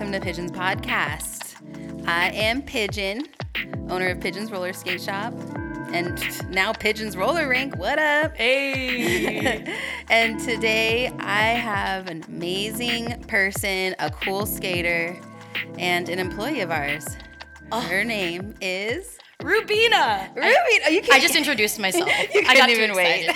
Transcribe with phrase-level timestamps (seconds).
[0.00, 1.56] welcome to Pigeons Podcast.
[2.08, 3.26] I am Pigeon,
[3.90, 5.34] owner of Pigeons Roller Skate Shop,
[5.92, 6.18] and
[6.50, 7.76] now Pigeons Roller Rink.
[7.76, 8.34] What up?
[8.34, 9.62] Hey!
[10.08, 15.20] and today I have an amazing person, a cool skater,
[15.76, 17.06] and an employee of ours.
[17.70, 17.80] Oh.
[17.80, 20.30] Her name is Rubina!
[20.34, 20.46] Ruby.
[20.46, 21.12] oh, you can't.
[21.12, 22.08] I just introduced myself.
[22.32, 23.30] You I couldn't too even wait.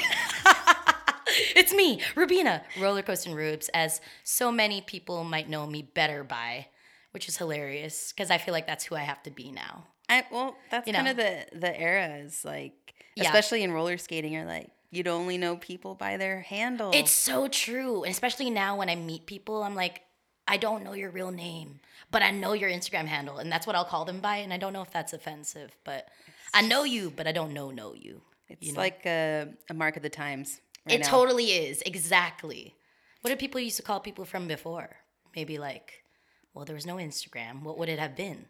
[1.55, 6.25] It's me, Rubina, Roller Coaster and Rubes, as so many people might know me better
[6.25, 6.67] by,
[7.13, 9.85] which is hilarious because I feel like that's who I have to be now.
[10.09, 11.11] I, well, that's You kind know.
[11.13, 13.25] of the the era is like, Yeah.
[13.25, 16.93] especially in roller skating, you're like you'd only know people by their handle.
[16.95, 18.05] It's so true.
[18.05, 20.03] And especially now when I meet people, I'm like,
[20.47, 21.81] I don't know your real name,
[22.13, 23.39] but I know your Instagram handle.
[23.39, 24.37] And that's what I'll call them by.
[24.37, 26.07] And I don't know if that's offensive, but
[26.53, 28.21] I know you, but I don't know know you.
[28.49, 28.79] it's you know?
[28.81, 30.61] like a, a mark of the times.
[30.87, 31.09] Right It now.
[31.09, 31.83] totally is.
[31.87, 32.75] Exactly.
[33.21, 34.97] What did people used to call people from before?
[35.35, 36.05] Maybe like,
[36.53, 37.63] well, there was no Instagram.
[37.63, 38.47] What would it have been?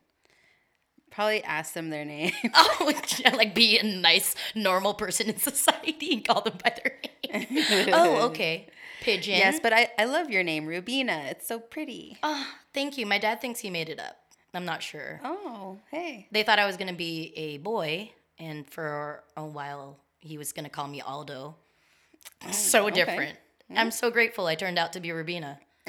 [1.11, 2.33] probably ask them their name.
[2.55, 2.93] Oh,
[3.37, 6.99] like be a nice, normal person in society and call them by their
[7.41, 7.89] name.
[7.93, 8.67] oh, okay.
[9.01, 9.37] Pigeon.
[9.37, 11.27] yes, but I, I love your name, Rubina.
[11.31, 12.17] It's so pretty.
[12.23, 13.07] Oh, thank you.
[13.07, 14.17] My dad thinks he made it up.
[14.55, 15.21] I'm not sure.
[15.23, 16.27] Oh, hey.
[16.33, 20.53] They thought I was going to be a boy, and for a while, he was
[20.53, 21.55] going to call me Aldo.
[22.43, 23.39] Mm, so different.
[23.75, 25.59] I'm so grateful I turned out to be Rubina.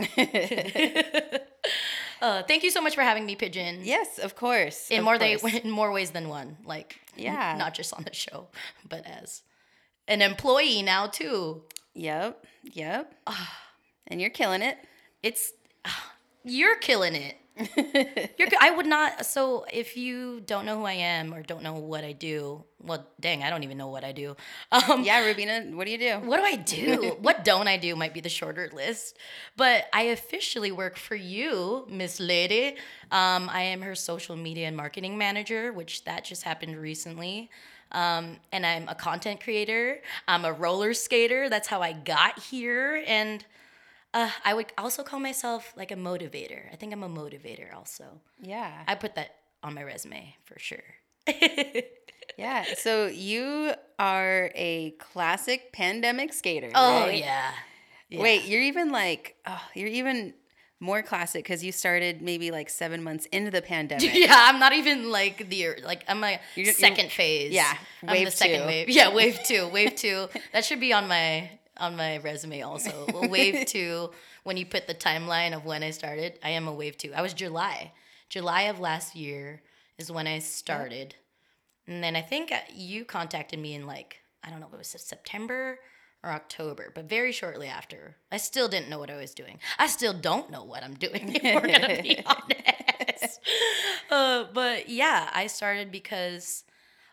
[2.21, 3.79] uh, thank you so much for having me, Pigeon.
[3.83, 4.89] Yes, of course.
[4.89, 5.53] in of more they, course.
[5.53, 6.57] in more ways than one.
[6.65, 7.55] Like, Yeah.
[7.57, 8.47] not just on the show,
[8.87, 9.43] but as
[10.07, 11.63] an employee now too.
[11.93, 13.13] Yep, yep.
[13.27, 13.57] Ah.
[14.07, 14.77] and you're killing it.
[15.23, 15.53] It's
[15.85, 16.13] ah,
[16.43, 17.35] you're killing it.
[18.37, 19.25] You're, I would not.
[19.25, 23.07] So if you don't know who I am or don't know what I do, well,
[23.19, 24.35] dang, I don't even know what I do.
[24.71, 26.15] Um, Yeah, Rubina, what do you do?
[26.27, 27.15] What do I do?
[27.21, 29.17] what don't I do might be the shorter list.
[29.55, 32.75] But I officially work for you, Miss Lady.
[33.09, 37.49] Um, I am her social media and marketing manager, which that just happened recently.
[37.93, 40.01] Um, and I'm a content creator.
[40.27, 41.47] I'm a roller skater.
[41.49, 43.01] That's how I got here.
[43.07, 43.45] And
[44.15, 46.61] uh, I would also call myself like a motivator.
[46.73, 48.05] I think I'm a motivator also.
[48.41, 48.71] Yeah.
[48.87, 49.29] I put that
[49.61, 50.87] on my resume for sure.
[52.37, 52.65] Yeah.
[52.77, 56.69] So you are a classic pandemic skater.
[56.75, 57.17] Oh, right?
[57.19, 57.51] yeah.
[58.09, 58.21] Yeah.
[58.21, 60.33] Wait, you're even like, oh, you're even
[60.81, 64.13] more classic because you started maybe like seven months into the pandemic.
[64.13, 67.53] Yeah, I'm not even like the like I'm a You're- you're- 2nd phase.
[67.53, 68.65] yeah, I'm wave the second two.
[68.67, 68.89] wave.
[68.89, 70.27] Yeah, wave two, wave two.
[70.51, 73.05] That should be on my on my resume also.
[73.13, 74.11] Well, wave two.
[74.43, 77.13] When you put the timeline of when I started, I am a wave two.
[77.13, 77.91] I was July,
[78.29, 79.61] July of last year
[79.97, 81.15] is when I started,
[81.87, 84.77] and then I think uh, you contacted me in like I don't know, if it
[84.77, 85.79] was September
[86.23, 88.17] or October, but very shortly after.
[88.31, 89.59] I still didn't know what I was doing.
[89.79, 93.39] I still don't know what I'm doing, if we're gonna be honest.
[94.09, 96.63] Uh, but yeah, I started because,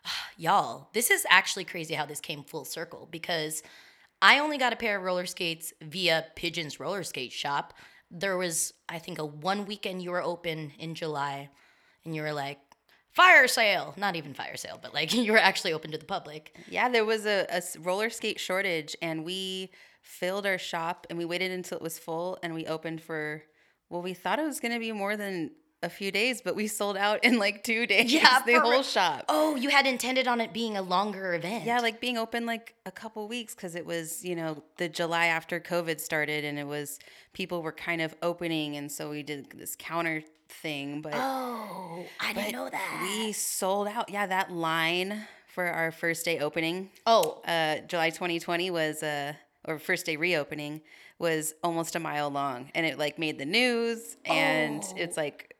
[0.37, 3.63] y'all, this is actually crazy how this came full circle because
[4.23, 7.73] I only got a pair of roller skates via Pigeon's Roller Skate Shop.
[8.09, 11.49] There was, I think, a one weekend you were open in July,
[12.05, 12.57] and you were like,
[13.11, 13.93] fire sale.
[13.97, 16.57] Not even fire sale, but like you were actually open to the public.
[16.69, 21.51] Yeah, there was a roller skate shortage, and we filled our shop, and we waited
[21.51, 23.43] until it was full, and we opened for.
[23.89, 25.51] Well, we thought it was going to be more than
[25.83, 28.11] a few days, but we sold out in like two days.
[28.11, 29.25] Yeah, the whole shop.
[29.29, 31.65] Oh, you had intended on it being a longer event.
[31.65, 35.27] Yeah, like being open like a couple weeks because it was, you know, the July
[35.27, 36.99] after COVID started, and it was
[37.33, 41.13] people were kind of opening, and so we did this counter thing, but.
[41.15, 42.99] Oh, I didn't know that.
[43.01, 44.09] We sold out.
[44.09, 49.33] Yeah, that line for our first day opening, oh, uh, July 2020 was uh,
[49.65, 50.81] or first day reopening
[51.19, 54.93] was almost a mile long, and it like made the news, and Oh.
[54.97, 55.52] it's like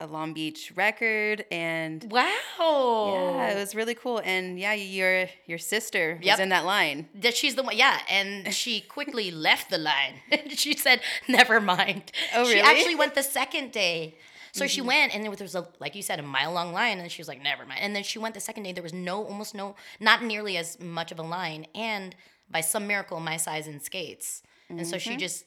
[0.00, 3.34] a Long Beach record, and wow.
[3.36, 4.20] yeah, it was really cool.
[4.24, 6.32] And yeah, your your sister Yep.
[6.34, 7.08] was in that line.
[7.16, 10.14] that she's the one yeah and she quickly left the line
[10.48, 12.60] she said never mind Oh, she really?
[12.62, 12.68] Mm-hmm.
[12.70, 14.14] actually went the second day
[14.52, 17.10] so she went and there was a like you said a mile long line and
[17.10, 19.24] she was like never mind and then she went the second day there was no
[19.24, 22.14] almost no not nearly as much of a line and
[22.50, 25.10] by some miracle my size in skates and so Mm-hmm.
[25.10, 25.44] she just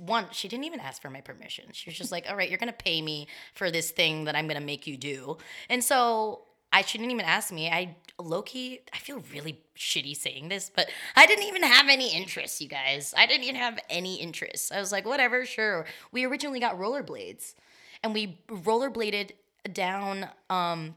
[0.00, 2.58] one she didn't even ask for my permission she was just like all right you're
[2.58, 5.36] gonna pay me for this thing that i'm gonna make you do
[5.68, 6.42] and so
[6.72, 7.70] I she didn't even ask me.
[7.70, 12.14] I low key, I feel really shitty saying this, but I didn't even have any
[12.14, 13.14] interest, you guys.
[13.16, 14.72] I didn't even have any interest.
[14.72, 15.86] I was like, whatever, sure.
[16.12, 17.54] We originally got rollerblades,
[18.02, 19.32] and we rollerbladed
[19.72, 20.94] down um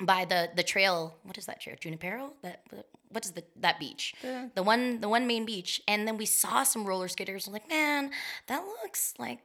[0.00, 1.16] by the the trail.
[1.22, 1.76] What is that trail?
[1.78, 2.32] Junipero?
[2.42, 2.62] That
[3.10, 4.14] what is the that beach?
[4.22, 5.80] The- The one the one main beach.
[5.88, 7.46] And then we saw some roller skaters.
[7.46, 8.10] I'm like, man,
[8.46, 9.40] that looks like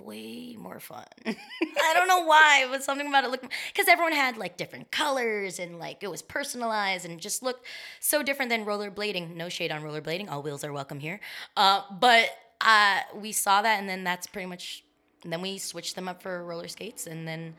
[0.00, 1.04] way more fun.
[1.26, 5.58] I don't know why, but something about it looked because everyone had like different colors
[5.58, 7.66] and like it was personalized and just looked
[7.98, 9.34] so different than rollerblading.
[9.34, 11.18] No shade on rollerblading, all wheels are welcome here.
[11.56, 12.28] Uh, but
[12.60, 14.84] uh, we saw that, and then that's pretty much.
[15.24, 17.54] And then we switched them up for roller skates, and then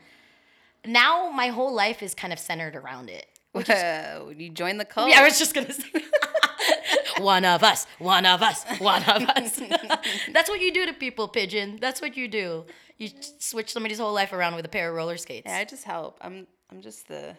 [0.86, 3.26] now my whole life is kind of centered around it.
[3.54, 5.10] Whoa, you joined the cult.
[5.10, 5.88] Yeah, I was just gonna say.
[7.20, 9.60] one of us, one of us, one of us.
[10.32, 11.78] That's what you do to people, pigeon.
[11.80, 12.64] That's what you do.
[12.98, 15.46] You switch somebody's whole life around with a pair of roller skates.
[15.46, 16.18] yeah, I just help.
[16.20, 17.36] I'm I'm just the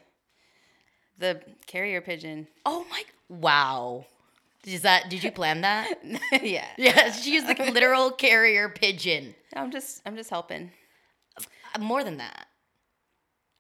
[1.18, 2.48] the carrier pigeon.
[2.66, 3.04] Oh my!
[3.30, 4.06] Wow.
[4.66, 5.10] Is that?
[5.10, 6.00] Did you plan that?
[6.42, 6.66] yeah.
[6.78, 9.36] yeah, she's the literal carrier pigeon.
[9.56, 10.72] I'm just I'm just helping.
[11.76, 12.48] Uh, More than that.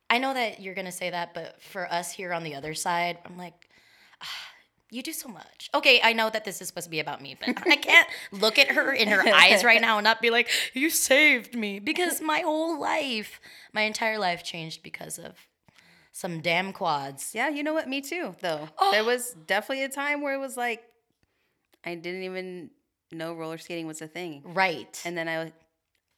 [0.09, 3.17] I know that you're gonna say that, but for us here on the other side,
[3.25, 3.69] I'm like,
[4.21, 4.27] ah,
[4.91, 5.69] you do so much.
[5.73, 8.59] Okay, I know that this is supposed to be about me, but I can't look
[8.59, 11.79] at her in her eyes right now and not be like, you saved me.
[11.79, 13.41] Because my whole life,
[13.73, 15.33] my entire life changed because of
[16.11, 17.31] some damn quads.
[17.33, 17.89] Yeah, you know what?
[17.89, 18.69] Me too, though.
[18.77, 18.91] Oh.
[18.91, 20.83] There was definitely a time where it was like
[21.85, 22.71] I didn't even
[23.11, 24.41] know roller skating was a thing.
[24.43, 24.99] Right.
[25.05, 25.51] And then I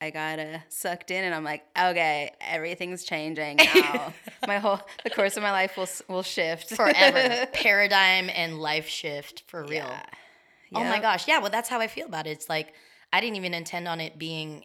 [0.00, 4.14] I got uh, sucked in and I'm like, okay, everything's changing now.
[4.46, 7.46] my whole the course of my life will will shift Forever.
[7.52, 9.86] Paradigm and life shift for real.
[9.86, 10.02] Yeah.
[10.74, 11.26] Oh my gosh.
[11.26, 12.30] Yeah, well that's how I feel about it.
[12.30, 12.74] It's like
[13.12, 14.64] I didn't even intend on it being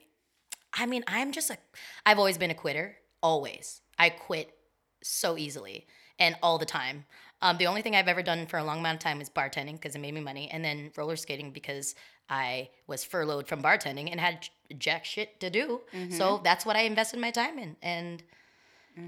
[0.76, 1.58] I mean, I'm just a
[2.06, 2.98] I've always been a quitter.
[3.22, 3.82] Always.
[3.98, 4.54] I quit
[5.02, 5.88] so easily
[6.20, 7.06] and all the time.
[7.42, 9.74] Um, the only thing I've ever done for a long amount of time is bartending
[9.74, 11.94] because it made me money, and then roller skating because
[12.34, 14.50] I was furloughed from bartending and had
[14.80, 15.82] jack shit to do.
[16.10, 17.76] So that's what I invested my time in.
[17.84, 18.24] And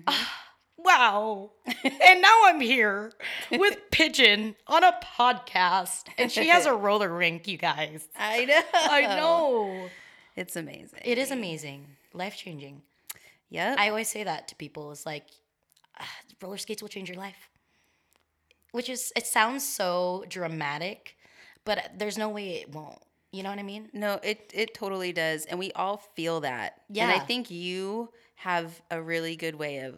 [0.05, 0.43] ah,
[0.77, 1.51] wow.
[1.83, 3.13] and now I'm here
[3.51, 8.07] with Pigeon on a podcast, and she has a roller rink, you guys.
[8.15, 8.61] I know.
[8.73, 9.89] I know.
[10.35, 10.99] It's amazing.
[11.03, 12.83] It is amazing, life changing.
[13.49, 13.75] Yeah.
[13.77, 14.91] I always say that to people.
[14.91, 15.25] It's like
[15.99, 17.49] ah, roller skates will change your life,
[18.71, 21.15] which is it sounds so dramatic,
[21.63, 22.99] but there's no way it won't.
[23.35, 23.89] You know what I mean?
[23.93, 26.81] No, it it totally does, and we all feel that.
[26.89, 29.95] Yeah, and I think you have a really good way of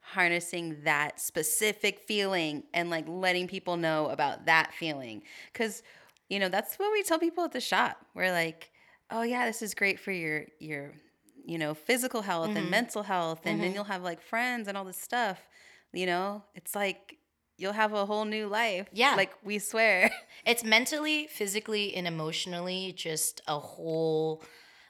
[0.00, 5.22] harnessing that specific feeling and like letting people know about that feeling,
[5.52, 5.82] because
[6.28, 7.96] you know that's what we tell people at the shop.
[8.14, 8.70] We're like,
[9.10, 10.92] oh yeah, this is great for your your
[11.44, 12.56] you know physical health Mm-hmm.
[12.58, 15.40] and mental health, and then you'll have like friends and all this stuff.
[15.92, 17.15] You know, it's like
[17.56, 18.88] you'll have a whole new life.
[18.92, 19.14] Yeah.
[19.16, 20.10] like we swear.
[20.46, 24.44] It's mentally, physically, and emotionally just a whole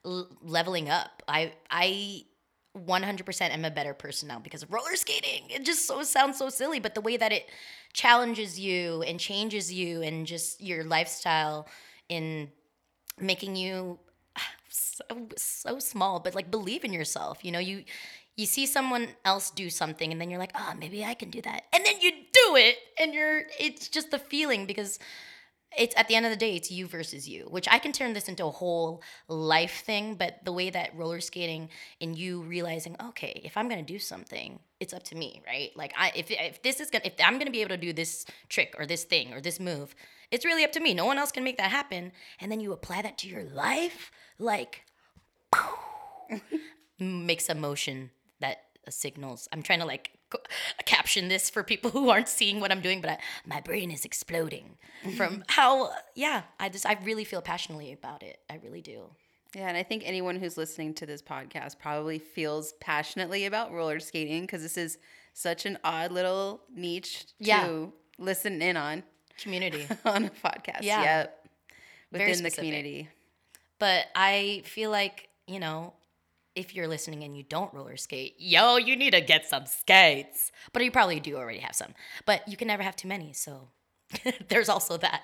[0.05, 1.23] l- leveling up.
[1.27, 2.25] I I
[2.77, 5.45] 100% am a better person now because of roller skating.
[5.49, 7.47] It just so sounds so silly, but the way that it
[7.95, 11.67] challenges you and changes you and just your lifestyle
[12.11, 12.51] in
[13.19, 13.99] making you
[14.69, 15.05] so
[15.37, 17.45] so small, but like believe in yourself.
[17.45, 17.85] You know, you
[18.37, 21.41] you see someone else do something and then you're like, "Oh, maybe I can do
[21.43, 22.13] that." And then you
[22.55, 24.99] it and you're it's just the feeling because
[25.77, 28.13] it's at the end of the day it's you versus you which i can turn
[28.13, 31.69] this into a whole life thing but the way that roller skating
[32.01, 35.71] and you realizing okay if i'm gonna do something it's up to me right?
[35.75, 38.27] Like i if, if this is gonna if i'm gonna be able to do this
[38.49, 39.95] trick or this thing or this move
[40.31, 40.93] it's really up to me.
[40.93, 42.11] No one else can make that happen.
[42.41, 44.85] And then you apply that to your life like
[46.99, 48.11] makes a motion
[48.41, 50.11] that signals i'm trying to like
[50.85, 54.05] caption this for people who aren't seeing what i'm doing but I, my brain is
[54.05, 54.77] exploding
[55.17, 59.11] from how yeah i just i really feel passionately about it i really do
[59.55, 64.01] Yeah, and I think anyone who's listening to this podcast probably feels passionately about roller
[64.01, 64.99] skating because this is
[65.33, 67.87] such an odd little niche to Yeah.
[68.19, 69.03] listen in on
[69.43, 70.83] community on a podcast.
[70.83, 71.03] Yeah.
[71.03, 71.49] Yep.
[72.13, 73.09] Within the community.
[73.79, 75.93] but i feel like you know
[76.57, 80.51] if you're listening and you don't roller skate yo you need to get some skates
[80.73, 81.95] but you probably do already have some
[82.25, 83.69] but you can never have too many so
[84.49, 85.23] there's also that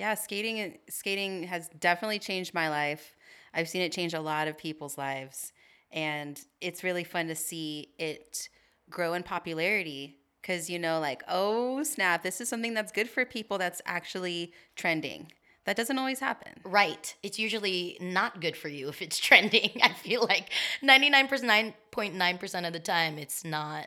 [0.00, 3.16] Yeah, skating skating has definitely changed my life.
[3.52, 5.52] I've seen it change a lot of people's lives,
[5.90, 8.48] and it's really fun to see it
[8.88, 10.16] grow in popularity.
[10.40, 13.58] Because you know, like, oh snap, this is something that's good for people.
[13.58, 15.32] That's actually trending.
[15.66, 16.52] That doesn't always happen.
[16.64, 17.14] Right.
[17.22, 19.70] It's usually not good for you if it's trending.
[19.82, 20.50] I feel like
[20.82, 23.86] 99.9% of the time it's not.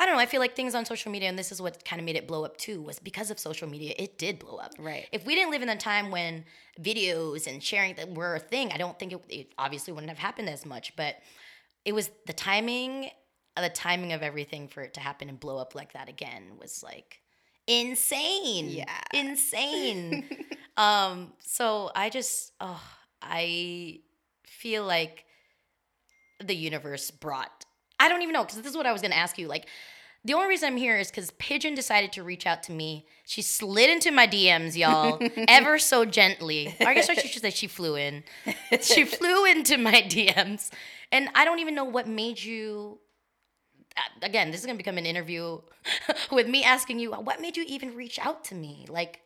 [0.00, 0.20] I don't know.
[0.20, 2.28] I feel like things on social media, and this is what kind of made it
[2.28, 4.72] blow up too, was because of social media, it did blow up.
[4.78, 5.08] Right.
[5.10, 6.44] If we didn't live in a time when
[6.80, 10.18] videos and sharing that were a thing, I don't think it, it obviously wouldn't have
[10.18, 10.94] happened as much.
[10.94, 11.16] But
[11.84, 13.10] it was the timing,
[13.56, 16.58] uh, the timing of everything for it to happen and blow up like that again
[16.60, 17.20] was like
[17.66, 18.68] insane.
[18.68, 19.00] Yeah.
[19.12, 20.28] Insane.
[20.78, 22.82] um, so I just oh
[23.22, 24.00] I
[24.46, 25.24] feel like
[26.44, 27.64] the universe brought.
[28.00, 29.48] I don't even know because this is what I was gonna ask you.
[29.48, 29.66] Like,
[30.24, 33.06] the only reason I'm here is because Pigeon decided to reach out to me.
[33.24, 35.18] She slid into my DMs, y'all,
[35.48, 36.74] ever so gently.
[36.80, 38.24] I guess I should say she flew in.
[38.80, 40.70] She flew into my DMs,
[41.10, 42.98] and I don't even know what made you.
[43.96, 45.60] uh, Again, this is gonna become an interview
[46.32, 48.86] with me asking you what made you even reach out to me.
[48.88, 49.22] Like,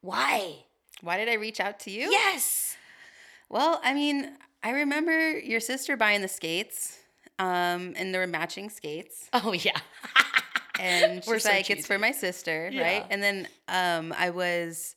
[0.00, 0.56] why?
[1.00, 2.10] Why did I reach out to you?
[2.10, 2.76] Yes.
[3.48, 6.98] Well, I mean, I remember your sister buying the skates,
[7.38, 9.28] um, and there were matching skates.
[9.34, 9.78] Oh yeah.
[10.80, 11.78] And We're she's so like, cheesy.
[11.80, 12.82] it's for my sister, Yeah.
[12.82, 13.06] right?
[13.10, 14.94] And then um, I was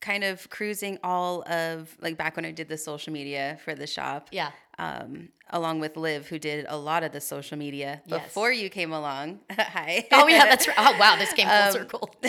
[0.00, 3.86] kind of cruising all of, like back when I did the social media for the
[3.86, 4.28] shop.
[4.32, 4.50] Yeah.
[4.80, 8.24] Um, along with Liv, who did a lot of the social media Yes.
[8.24, 9.40] before you came along.
[9.50, 10.06] Hi.
[10.10, 10.76] Oh yeah, that's right.
[10.78, 12.10] Oh wow, this came full Um, circle.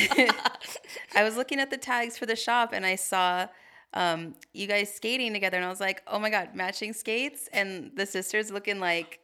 [1.16, 3.48] I was looking at the tags for the shop and I saw
[3.94, 7.50] um, you guys skating together, and I was like, oh my God, matching skates.
[7.52, 9.20] And the sisters looking like,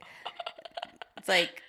[1.18, 1.62] it's like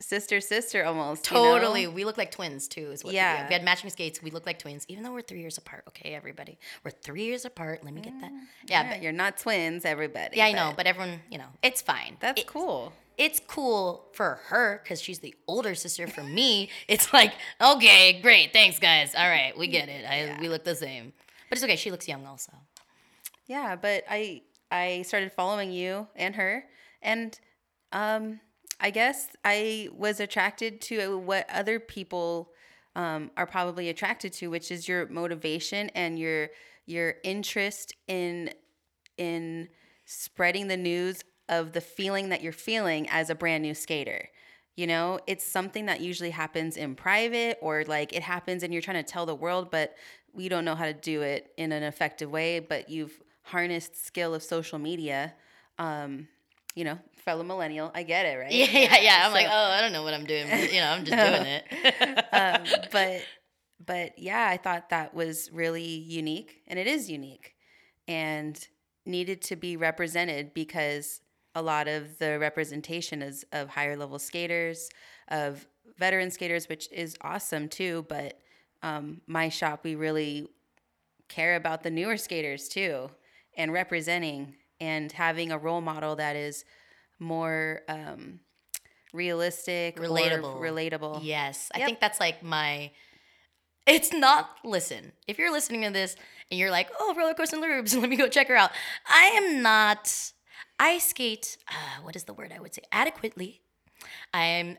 [0.00, 1.30] sister, sister almost.
[1.30, 1.42] you know?
[1.58, 1.86] Totally.
[1.86, 3.46] We look like twins too, is what Yeah.
[3.48, 4.22] we had matching skates.
[4.22, 5.84] We look like twins, even though we're three years apart.
[5.88, 6.58] Okay, everybody.
[6.84, 7.84] We're three years apart.
[7.84, 8.30] Let me get that.
[8.32, 10.36] Yeah, Yeah, but, you're not twins, everybody.
[10.36, 12.16] yeah, I know, but everyone, you know, it's fine.
[12.20, 12.92] that's cool.
[13.18, 16.06] It's cool for her because she's the older sister.
[16.06, 19.14] For me, it's like, okay, great, thanks, guys.
[19.14, 20.04] All right, we get it.
[20.04, 21.14] I, We look the same,
[21.48, 21.76] but it's okay.
[21.76, 22.52] She looks young also.
[23.46, 26.64] Yeah, but I I started following you and her,
[27.00, 27.38] and
[27.92, 28.40] um,
[28.80, 32.50] I guess I was attracted to what other people
[32.94, 36.48] um, are probably attracted to, which is your motivation and your
[36.86, 38.50] your interest in
[39.18, 39.68] in
[40.04, 44.28] spreading the news of the feeling that you're feeling as a brand new skater.
[44.76, 48.82] You know, it's something that usually happens in private or like it happens and you're
[48.82, 49.94] trying to tell the world, but
[50.32, 52.60] we don't know how to do it in an effective way.
[52.60, 55.34] But you've harnessed skill of social media.
[55.78, 56.28] Um,
[56.76, 58.52] you know, fellow millennial, I get it, right?
[58.52, 59.22] Yeah, yeah, yeah.
[59.24, 60.46] I'm like, oh, I don't know what I'm doing.
[60.48, 62.24] But, you know, I'm just doing it.
[62.32, 63.22] um, but
[63.84, 67.56] but yeah, I thought that was really unique, and it is unique,
[68.06, 68.56] and
[69.06, 71.20] needed to be represented because
[71.54, 74.90] a lot of the representation is of higher level skaters,
[75.28, 75.66] of
[75.98, 78.04] veteran skaters, which is awesome too.
[78.08, 78.38] But
[78.82, 80.48] um, my shop, we really
[81.28, 83.08] care about the newer skaters too,
[83.56, 86.64] and representing and having a role model that is
[87.18, 88.40] more um,
[89.12, 90.60] realistic, or Relatable.
[90.60, 91.20] relatable.
[91.22, 91.70] Yes.
[91.74, 92.90] I think that's like my.
[93.86, 94.50] It's not.
[94.64, 96.16] Listen, if you're listening to this
[96.50, 98.70] and you're like, oh, roller coaster Rubes, let me go check her out.
[99.06, 100.32] I am not.
[100.78, 101.56] I skate.
[101.68, 102.82] Uh, what is the word I would say?
[102.92, 103.62] Adequately.
[104.34, 104.76] I'm.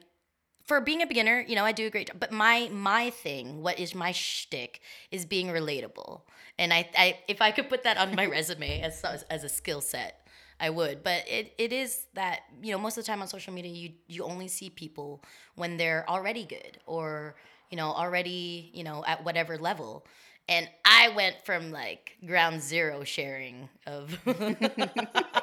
[0.67, 2.19] For being a beginner, you know, I do a great job.
[2.19, 4.81] But my my thing, what is my shtick,
[5.11, 6.21] is being relatable.
[6.59, 9.81] And I, I if I could put that on my resume as as a skill
[9.81, 10.27] set,
[10.59, 11.03] I would.
[11.03, 13.91] But it, it is that, you know, most of the time on social media, you,
[14.07, 15.23] you only see people
[15.55, 17.35] when they're already good or,
[17.69, 20.05] you know, already, you know, at whatever level.
[20.49, 24.17] And I went from like ground zero sharing of.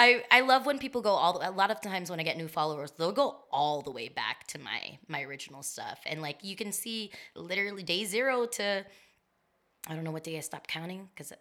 [0.00, 2.36] I, I love when people go all the, a lot of times when I get
[2.36, 6.38] new followers they'll go all the way back to my my original stuff and like
[6.42, 8.84] you can see literally day zero to
[9.88, 11.32] I don't know what day I stopped counting because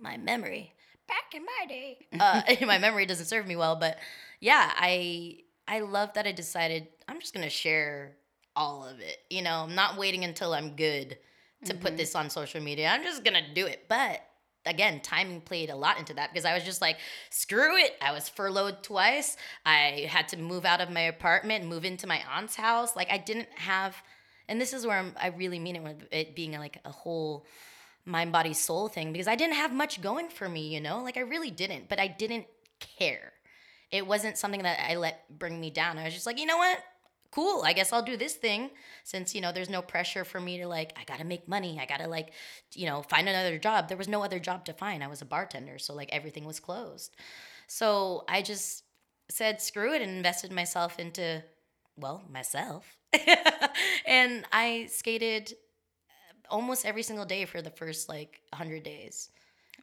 [0.00, 0.74] my memory
[1.08, 3.74] back in my day, uh, my memory doesn't serve me well.
[3.74, 3.98] But
[4.40, 8.16] yeah, I I love that I decided I'm just gonna share
[8.54, 9.18] all of it.
[9.30, 11.18] You know, I'm not waiting until I'm good
[11.64, 12.88] to put this on social media.
[12.88, 13.86] I'm just gonna do it.
[13.88, 14.20] But
[14.68, 16.98] again, timing played a lot into that because I was just like,
[17.30, 17.96] screw it.
[18.00, 19.36] I was furloughed twice.
[19.64, 22.94] I had to move out of my apartment, move into my aunt's house.
[22.94, 23.96] Like I didn't have,
[24.48, 27.46] and this is where I'm, I really mean it with it being like a whole
[28.04, 31.02] mind, body, soul thing because I didn't have much going for me, you know?
[31.02, 32.46] Like I really didn't, but I didn't
[32.78, 33.32] care.
[33.90, 35.98] It wasn't something that I let bring me down.
[35.98, 36.78] I was just like, you know what?
[37.30, 37.62] Cool.
[37.64, 38.70] I guess I'll do this thing
[39.04, 41.78] since, you know, there's no pressure for me to like, I got to make money.
[41.80, 42.32] I got to like,
[42.74, 43.88] you know, find another job.
[43.88, 45.04] There was no other job to find.
[45.04, 45.78] I was a bartender.
[45.78, 47.14] So like everything was closed.
[47.66, 48.84] So I just
[49.30, 51.44] said, screw it and invested myself into,
[51.96, 52.96] well, myself.
[54.06, 55.52] and I skated
[56.50, 59.30] almost every single day for the first like 100 days.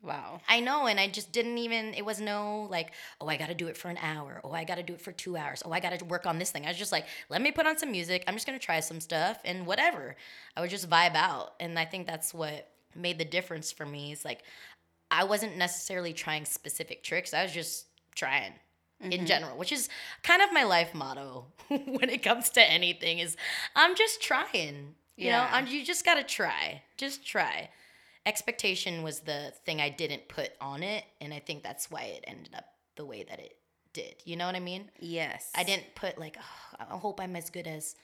[0.01, 0.41] Wow.
[0.47, 1.93] I know, and I just didn't even.
[1.93, 4.41] It was no like, oh, I got to do it for an hour.
[4.43, 5.63] Oh, I got to do it for two hours.
[5.65, 6.65] Oh, I got to work on this thing.
[6.65, 8.23] I was just like, let me put on some music.
[8.27, 10.15] I'm just gonna try some stuff and whatever.
[10.55, 14.11] I would just vibe out, and I think that's what made the difference for me.
[14.11, 14.43] Is like,
[15.09, 17.33] I wasn't necessarily trying specific tricks.
[17.33, 18.53] I was just trying
[19.01, 19.25] in mm-hmm.
[19.25, 19.89] general, which is
[20.23, 23.19] kind of my life motto when it comes to anything.
[23.19, 23.37] Is
[23.75, 24.95] I'm just trying.
[25.17, 25.49] You know, Yeah.
[25.51, 26.81] I'm, you just gotta try.
[26.97, 27.69] Just try.
[28.25, 32.23] Expectation was the thing I didn't put on it, and I think that's why it
[32.27, 32.65] ended up
[32.95, 33.57] the way that it
[33.93, 34.15] did.
[34.25, 34.89] You know what I mean?
[34.99, 35.51] Yes.
[35.55, 37.95] I didn't put like, oh, I hope I'm as good as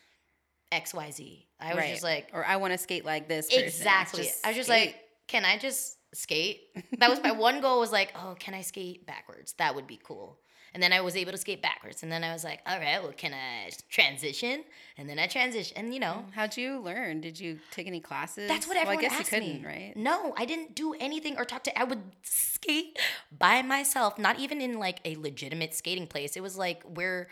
[0.72, 1.48] X Y Z.
[1.60, 1.92] I was Right.
[1.92, 3.48] just like, or I want to skate like this.
[3.50, 3.64] person.
[3.64, 4.24] exactly.
[4.24, 4.88] Just I was just skate.
[4.88, 6.62] like, can I just skate?
[7.00, 7.80] That was my one goal.
[7.80, 9.54] Was like, oh, can I skate backwards?
[9.54, 10.40] That would be cool.
[10.74, 12.02] And then I was able to skate backwards.
[12.02, 14.64] And then I was like, all right, well, can I transition?
[14.98, 15.76] And then I transition.
[15.78, 17.20] And you know, mm, How'd you learn?
[17.22, 18.48] Did you take any classes?
[18.48, 19.68] That's what well, everyone I guess asked you couldn't, me.
[19.68, 19.94] right?
[19.96, 21.78] No, I didn't do anything or talk to.
[21.78, 22.98] I would skate
[23.38, 26.38] by myself, not even in like a legitimate skating place.
[26.38, 27.28] It was like where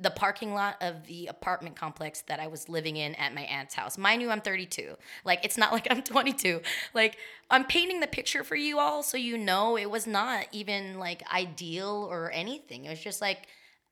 [0.00, 3.74] the parking lot of the apartment complex that I was living in at my aunt's
[3.74, 3.98] house.
[3.98, 4.96] Mind you, I'm 32.
[5.24, 6.60] Like it's not like I'm 22.
[6.94, 7.18] Like
[7.50, 11.22] I'm painting the picture for you all so you know it was not even like
[11.32, 12.86] ideal or anything.
[12.86, 13.46] It was just like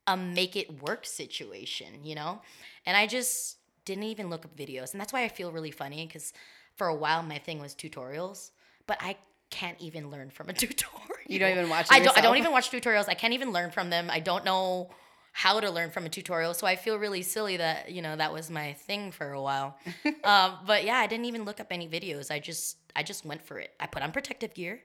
[0.07, 2.41] a make it work situation, you know?
[2.87, 4.93] And I just didn't even look up videos.
[4.93, 6.33] And that's why I feel really funny because
[6.75, 8.51] for a while my thing was tutorials,
[8.87, 9.17] but I
[9.51, 11.05] can't even learn from a tutorial.
[11.27, 13.09] You don't even watch I don't I don't even watch tutorials.
[13.09, 14.09] I can't even learn from them.
[14.11, 14.91] I don't know
[15.33, 16.55] how to learn from a tutorial.
[16.55, 19.79] So I feel really silly that, you know, that was my thing for a while.
[20.25, 22.31] um, but yeah, I didn't even look up any videos.
[22.31, 23.73] I just I just went for it.
[23.79, 24.81] I put on protective gear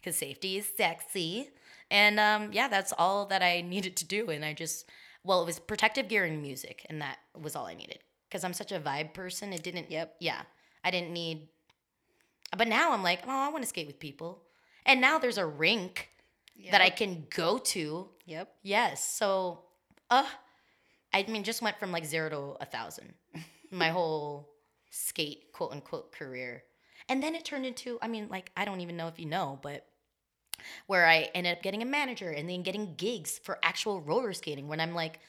[0.00, 1.50] because safety is sexy.
[1.90, 4.30] And um, yeah, that's all that I needed to do.
[4.30, 4.88] And I just,
[5.24, 7.98] well, it was protective gear and music, and that was all I needed.
[8.28, 9.90] Because I'm such a vibe person, it didn't.
[9.90, 10.16] Yep.
[10.20, 10.42] Yeah,
[10.84, 11.48] I didn't need.
[12.56, 14.42] But now I'm like, oh, I want to skate with people,
[14.86, 16.10] and now there's a rink
[16.70, 18.08] that I can go to.
[18.26, 18.52] Yep.
[18.62, 19.64] Yes, so,
[20.10, 20.26] uh,
[21.12, 23.14] I mean, just went from like zero to a thousand,
[23.70, 24.48] my whole
[24.90, 26.62] skate quote unquote career,
[27.08, 27.98] and then it turned into.
[28.02, 29.86] I mean, like I don't even know if you know, but
[30.86, 34.68] where I ended up getting a manager and then getting gigs for actual roller skating
[34.68, 35.20] when I'm like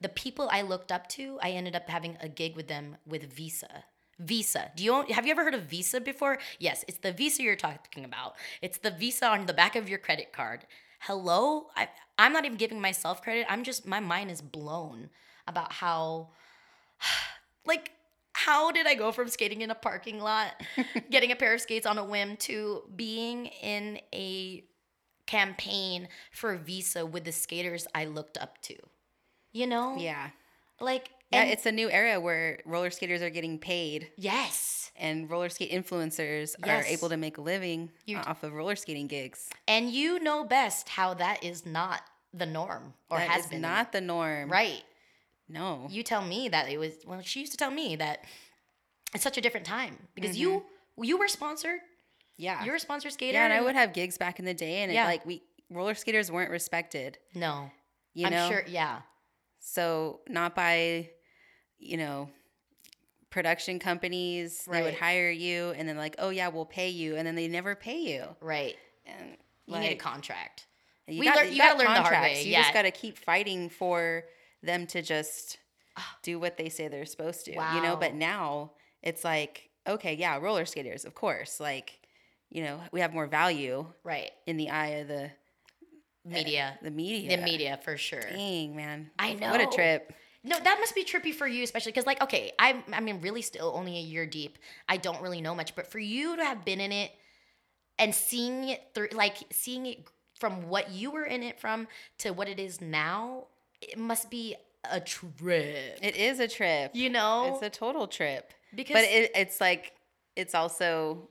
[0.00, 3.32] the people I looked up to, I ended up having a gig with them with
[3.32, 3.84] Visa.
[4.20, 4.70] Visa.
[4.76, 6.38] Do you have you ever heard of Visa before?
[6.58, 8.34] Yes, it's the Visa you're talking about.
[8.62, 10.66] It's the Visa on the back of your credit card.
[11.00, 11.68] Hello?
[11.76, 11.88] I
[12.18, 13.46] I'm not even giving myself credit.
[13.48, 15.10] I'm just my mind is blown
[15.46, 16.30] about how
[17.66, 17.92] like
[18.32, 20.52] how did I go from skating in a parking lot,
[21.10, 24.64] getting a pair of skates on a whim, to being in a
[25.26, 28.76] campaign for Visa with the skaters I looked up to?
[29.52, 29.96] You know?
[29.98, 30.30] Yeah.
[30.80, 34.90] Like, Yeah, and- it's a new era where roller skaters are getting paid yes.
[34.96, 39.06] and roller skate influencers are able to make a living You- off of roller skating
[39.08, 39.48] gigs.
[39.66, 43.60] And you know best how that is not the norm or That has is been.
[43.60, 44.50] not the norm.
[44.50, 44.82] Right.
[45.48, 45.86] No.
[45.90, 48.24] You tell me that it was, well, she used to tell me that
[49.14, 50.50] it's such a different time because you
[50.98, 51.04] Mm-hmm.
[51.04, 51.80] you were sponsored.
[52.36, 52.64] yeah.
[52.64, 53.34] You're a sponsored skater.
[53.38, 55.04] yeah, and I would have gigs back in the day and Yeah.
[55.04, 57.70] it, like we roller skaters weren't respected, No.
[58.14, 58.48] you I'm know?
[58.50, 58.64] sure.
[58.66, 59.00] Yeah.
[59.60, 61.10] So not by,
[61.78, 62.28] you know,
[63.30, 64.66] production companies.
[64.70, 67.48] They would hire you and then like, oh yeah, we'll pay you, and then they
[67.48, 68.24] never pay you.
[68.40, 68.76] Right.
[69.06, 69.36] And
[69.66, 70.66] You need a contract.
[71.06, 72.62] you We got, lear- you you got gotta learn the hard way, You yeah.
[72.62, 74.24] just got to keep fighting for
[74.62, 75.58] them to just
[75.96, 76.16] ah.
[76.22, 77.52] do what they say they're supposed to.
[77.52, 81.60] You know, but now it's like, okay, yeah, roller skaters, of course.
[81.60, 82.00] Like,
[82.50, 84.30] you know, we have more value Right.
[84.46, 85.28] in the eye of the uh,
[86.24, 86.78] Media.
[86.82, 87.36] the media.
[87.36, 88.20] The media for sure.
[88.20, 89.10] Dang, man.
[89.18, 90.12] I know What a trip.
[90.44, 93.42] No, that must be trippy for you, especially because, like, okay, I'm, I mean, really
[93.42, 94.58] still only a year deep.
[94.88, 97.10] I don't really know much, but for you to have been in it
[97.98, 99.98] and seeing it through, like, seeing it
[100.38, 103.46] from what you were in it from to what it is now,
[103.82, 104.54] it must be
[104.88, 105.98] a trip.
[106.00, 106.92] It is a trip.
[106.94, 107.52] You know?
[107.54, 108.52] It's a total trip.
[108.74, 109.92] because but it, it's like
[110.36, 111.28] it's also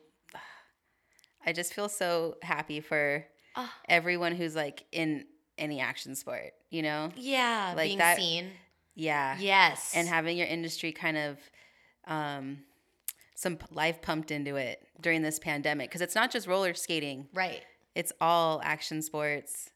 [1.46, 3.74] i just feel so happy for Ah.
[3.88, 5.24] everyone who's like in
[5.58, 8.52] any action sport you know yeah, like being that- seen.
[8.98, 9.94] Yeah Yes.
[9.96, 11.38] and having your industry kind of
[12.06, 12.60] um
[13.36, 17.62] some life pumped into it during this pandemic because it's not just roller skating right.
[17.96, 19.70] it's all action sports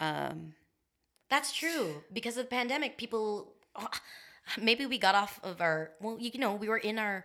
[0.00, 0.52] um
[1.30, 2.02] That's true.
[2.12, 3.54] Because of the pandemic, people
[4.60, 7.24] maybe we got off of our well, you know, we were in our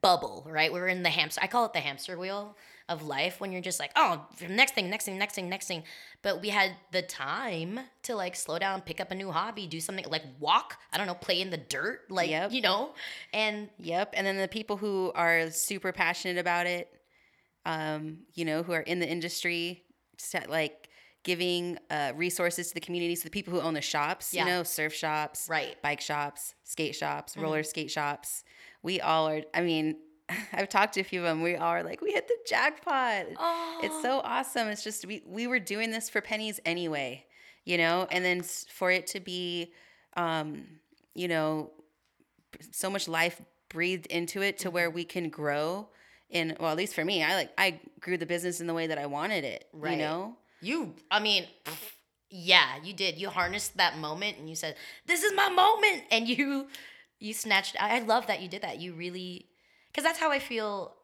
[0.00, 0.72] bubble, right?
[0.72, 1.40] We were in the hamster.
[1.42, 2.56] I call it the hamster wheel
[2.88, 5.82] of life when you're just like, oh, next thing, next thing, next thing, next thing.
[6.22, 9.80] But we had the time to like slow down, pick up a new hobby, do
[9.80, 10.78] something like walk.
[10.92, 12.52] I don't know, play in the dirt, like Yep.
[12.52, 12.94] you know,
[13.32, 14.14] and Yep.
[14.16, 16.92] And then the people who are super passionate about it,
[17.64, 19.84] um, you know, who are in the industry,
[20.18, 20.88] set, like
[21.22, 23.14] giving uh, resources to the community.
[23.14, 24.44] So the people who own the shops, Yeah.
[24.44, 25.68] you know, surf shops, Right.
[25.70, 25.78] Mm-hmm.
[25.82, 28.42] bike shops, skate shops, roller skate shops.
[28.82, 29.96] We all are, I mean,
[30.52, 31.42] I've talked to a few of them.
[31.42, 33.26] We are like, we hit the jackpot.
[33.38, 34.68] oh, It's so awesome.
[34.68, 37.24] It's just we we were doing this for pennies anyway,
[37.64, 39.72] you know, and then for it to be,
[40.16, 40.64] um,
[41.14, 41.70] you know,
[42.70, 45.88] so much life breathed into it to where we can grow
[46.30, 48.86] in well, at least for me, I like I grew the business in the way
[48.86, 49.68] that I wanted it.
[49.74, 49.98] You Right.
[49.98, 50.36] know?
[50.62, 51.44] You, I mean,
[52.30, 53.18] yeah, you did.
[53.18, 56.68] You harnessed that moment and you said, "This is my moment," and you,
[57.18, 57.76] you snatched.
[57.82, 58.78] I I love that you did that.
[58.80, 59.46] You really,
[59.92, 60.94] because that's how I feel.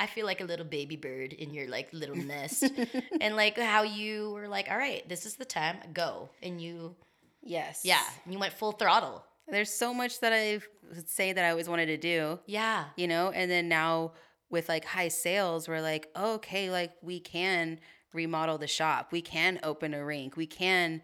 [0.00, 2.64] I feel like a little baby bird in your like little nest,
[3.20, 6.94] and like how you were like, "All right, this is the time, go," and you,
[7.42, 7.80] Yes.
[7.84, 9.24] yeah, you went full throttle.
[9.48, 10.60] There's so much that I
[10.94, 12.38] would say that I always wanted to do.
[12.46, 14.12] Yeah, you know and then now
[14.50, 17.80] with like high sales we're like oh, okay like we can
[18.14, 21.02] remodel the shop we can open a rink we can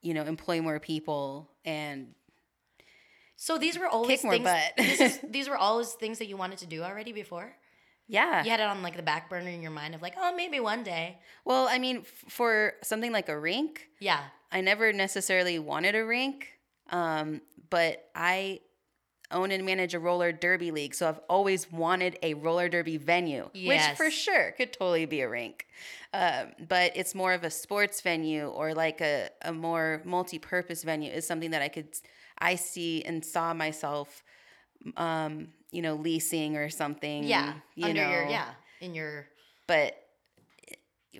[0.00, 2.14] you know employ more people and
[3.40, 4.44] So these were always Kick more things.
[4.44, 4.72] butt.
[4.76, 7.54] this is, these were always things that you wanted to do already before.
[8.08, 10.34] yeah You had it on like the back burner in your mind of like, oh,
[10.34, 11.18] maybe one day.
[11.44, 14.20] well i mean f- for something like a rink Yeah.
[14.50, 16.38] i never necessarily wanted a rink
[16.90, 18.60] um, but i
[19.30, 23.44] own and manage a roller derby league so i've always wanted a roller derby venue
[23.72, 25.66] which for sure could totally be a rink
[26.14, 31.10] um, but it's more of a sports venue or like a, a more multi-purpose venue
[31.18, 31.88] is something that i could
[32.40, 34.22] i see and saw myself
[34.96, 37.54] um, you know leasing or something Yeah.
[37.74, 39.26] you under know your yeah in your
[39.66, 39.94] but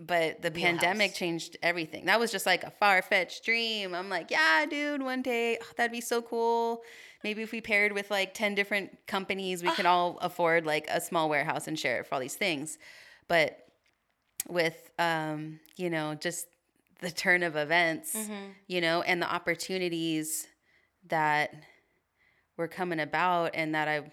[0.01, 2.05] but the pandemic changed everything.
[2.07, 3.95] That was just like a far fetched dream.
[3.95, 6.83] I'm like, yeah, dude, one day oh, that'd be so cool.
[7.25, 11.01] Maybe if we paired with like 10 different companies, we could all afford like a
[11.01, 12.79] small warehouse and share it for all these things.
[13.27, 13.67] But
[14.49, 16.47] with, um, you know, just
[17.01, 18.51] the turn of events, Mm-hmm.
[18.69, 20.47] you know, and the opportunities
[21.09, 21.55] that
[22.57, 24.11] were coming about and that I,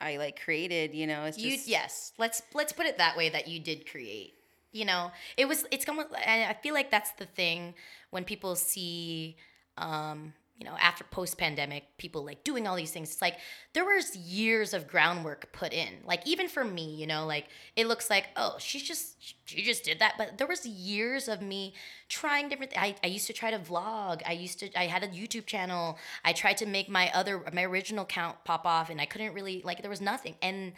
[0.00, 3.28] I like created, you know, it's you just, yes let's let's put it that way
[3.28, 4.34] that you did create
[4.72, 5.10] you know?
[5.36, 7.74] It was it's come and i feel like that's the thing
[8.10, 9.36] when people see
[9.76, 13.36] um you know after post pandemic people like doing all these things it's like
[13.74, 15.88] there was years of groundwork put in.
[16.04, 19.84] Like even for me you know like it looks like oh she's just she just
[19.84, 20.14] did that.
[20.18, 21.74] But there was years of me
[22.08, 24.22] trying different I, I used to try to vlog.
[24.26, 25.96] I used to i had a youtube channel.
[26.24, 29.62] I tried to make my other my original account pop off and i couldn't really
[29.64, 30.34] like there was nothing.
[30.42, 30.72] And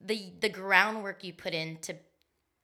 [0.00, 1.96] the the groundwork you put in to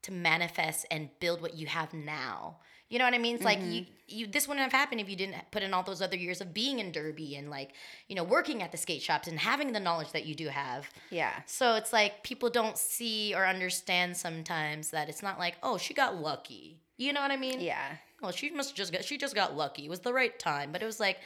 [0.03, 2.59] to manifest and build what you have now.
[2.91, 3.37] You know what I mean?
[3.37, 3.93] It's like you mm-hmm.
[4.09, 6.53] you this wouldn't have happened if you didn't put in all those other years of
[6.53, 7.73] being in Derby and like,
[8.09, 10.89] you know, working at the skate shops and having the knowledge that you do have.
[11.11, 11.33] yeah.
[11.47, 15.95] So it's like people don't see or understand sometimes that it's not like, oh, she
[15.95, 16.81] got lucky.
[16.97, 17.61] You know what I mean?
[17.61, 17.97] Yeah.
[18.23, 19.87] Well, she must just got she just got lucky.
[19.87, 21.19] It was the right time, but it was like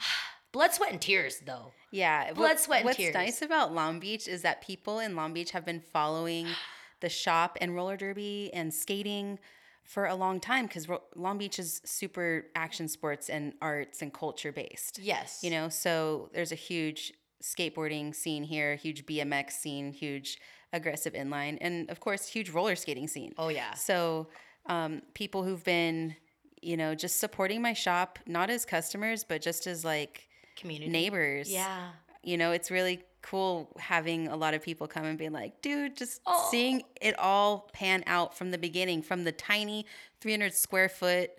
[0.52, 1.72] blood, sweat, and tears though.
[1.90, 2.32] Yeah.
[2.32, 3.14] Blood, what- sweat, and What's tears.
[3.14, 6.48] nice about Long Beach is that people in Long Beach have been following
[7.00, 9.38] the shop and roller derby and skating
[9.84, 14.12] for a long time because Ro- Long Beach is super action sports and arts and
[14.12, 14.98] culture based.
[15.02, 15.40] Yes.
[15.42, 20.38] You know, so there's a huge skateboarding scene here, huge BMX scene, huge
[20.72, 23.34] aggressive inline, and of course, huge roller skating scene.
[23.38, 23.74] Oh yeah.
[23.74, 24.28] So,
[24.66, 26.16] um, people who've been,
[26.62, 30.90] you know, just supporting my shop, not as customers, but just as like Community.
[30.90, 31.52] neighbors.
[31.52, 31.90] Yeah.
[32.22, 35.96] You know, it's really cool having a lot of people come and be like, dude,
[35.96, 36.48] just Oh.
[36.50, 39.86] seeing it all pan out from the beginning, from the tiny
[40.20, 41.30] 300 square foot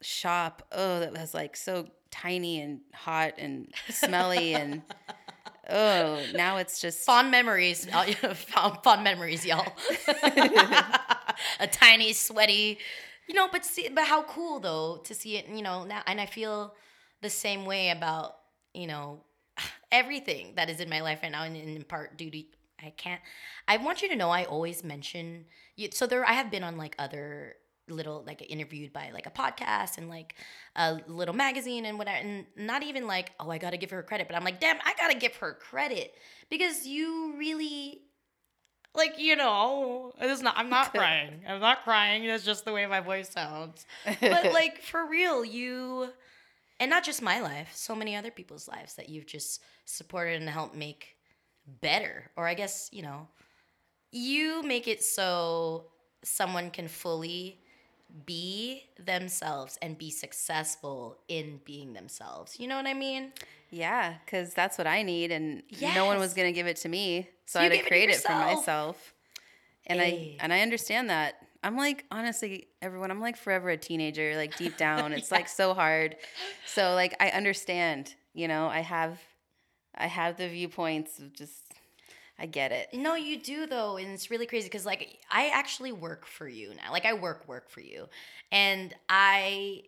[0.00, 0.66] shop.
[0.72, 4.54] Oh, that was like so tiny and hot and smelly.
[4.54, 4.82] and
[5.70, 7.04] oh, now it's just.
[7.04, 7.86] fond memories
[8.34, 9.72] fond, fond memories y'all
[11.60, 12.78] a tiny sweaty
[13.28, 16.20] you know but see but how cool though to see it you know now and
[16.20, 16.74] i feel
[17.22, 18.36] the same way about
[18.74, 19.20] you know
[19.92, 22.42] everything that is in my life right now and in part due to
[22.82, 23.20] i can't
[23.68, 25.44] i want you to know i always mention
[25.76, 27.54] you so there i have been on like other
[27.88, 30.34] little like interviewed by like a podcast and like
[30.76, 34.26] a little magazine and whatever and not even like oh i gotta give her credit
[34.26, 36.14] but i'm like damn i gotta give her credit
[36.50, 38.00] because you really
[38.94, 41.40] like you know it's not i'm not crying.
[41.46, 42.26] I'm not crying.
[42.26, 43.86] That's just the way my voice sounds.
[44.20, 46.10] But like for real you
[46.84, 50.50] and not just my life so many other people's lives that you've just supported and
[50.50, 51.16] helped make
[51.80, 53.26] better or i guess you know
[54.12, 55.86] you make it so
[56.22, 57.58] someone can fully
[58.26, 63.32] be themselves and be successful in being themselves you know what i mean
[63.70, 65.62] Yeah, because that's what I need, and
[65.96, 67.88] no one was gonna give it to me, so So I had to gave it
[67.88, 69.14] create it, for myself.
[69.86, 70.36] And Hey.
[70.38, 71.43] I and I understand that.
[71.64, 73.10] I'm like honestly, everyone.
[73.10, 74.36] I'm like forever a teenager.
[74.36, 76.16] Like deep down, it's like so hard.
[76.66, 78.14] So like I understand.
[78.34, 79.20] You know, I have,
[79.94, 81.56] I have the viewpoints of just.
[82.36, 82.88] I get it.
[82.92, 86.70] No, you do though, and it's really crazy because like I actually work for you
[86.74, 86.90] now.
[86.90, 88.08] Like I work work for you,
[88.50, 89.82] and I,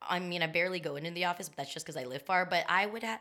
[0.00, 2.46] I mean, I barely go into the office, but that's just because I live far.
[2.46, 3.20] But I would have,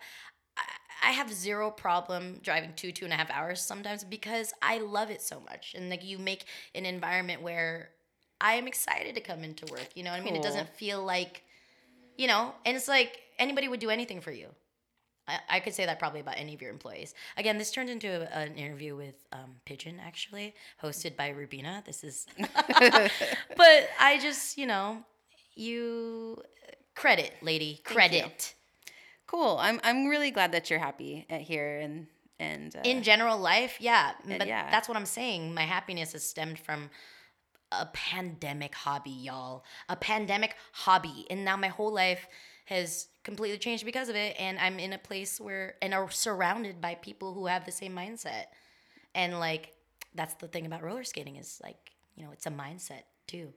[1.08, 5.10] I have zero problem driving two two and a half hours sometimes because I love
[5.10, 6.44] it so much, and like you make
[6.76, 7.92] an environment where
[8.42, 9.88] I am excited to come into work.
[9.96, 10.36] You know what I mean?
[10.36, 11.44] It doesn't feel like,
[12.18, 14.50] you know, and it's like anybody would do anything for you.
[15.30, 17.14] I, I could say that probably about any of your employees.
[17.38, 21.84] Again, this turned into a, an interview with um, Pigeon, actually, hosted by Rubina.
[21.86, 25.06] This is, but I just, you know,
[25.56, 26.44] you
[26.96, 28.56] credit, lady, credit.
[29.28, 29.58] Cool.
[29.60, 32.08] I'm I'm really glad that you're happy at here and
[32.40, 34.70] and uh, In general life, yeah, but yeah.
[34.72, 35.54] that's what I'm saying.
[35.54, 36.90] My happiness has stemmed from
[37.72, 39.66] a pandemic hobby, y'all.
[39.90, 42.28] A pandemic hobby, and now my whole life
[42.66, 44.36] has completely changed because of it.
[44.40, 47.94] And I'm in a place where and are surrounded by people who have the same
[47.96, 48.46] mindset.
[49.16, 49.74] And like
[50.16, 53.52] that's the thing about roller skating is like you know it's a mindset too,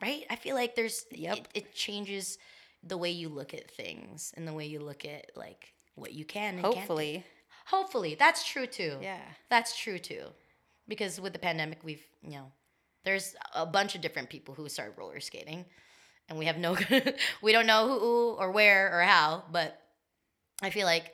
[0.00, 0.24] right?
[0.30, 1.36] I feel like there's Yep.
[1.36, 2.38] it, it changes
[2.82, 6.24] the way you look at things and the way you look at like what you
[6.24, 6.78] can and can't do.
[6.80, 7.24] hopefully.
[7.66, 8.96] Hopefully, that's true too.
[9.00, 9.20] Yeah.
[9.48, 10.24] That's true too.
[10.88, 12.50] Because with the pandemic, we've, you know,
[13.04, 15.64] there's a bunch of different people who started roller skating
[16.28, 16.76] and we have no,
[17.42, 19.80] we don't know who or where or how, but
[20.62, 21.12] I feel like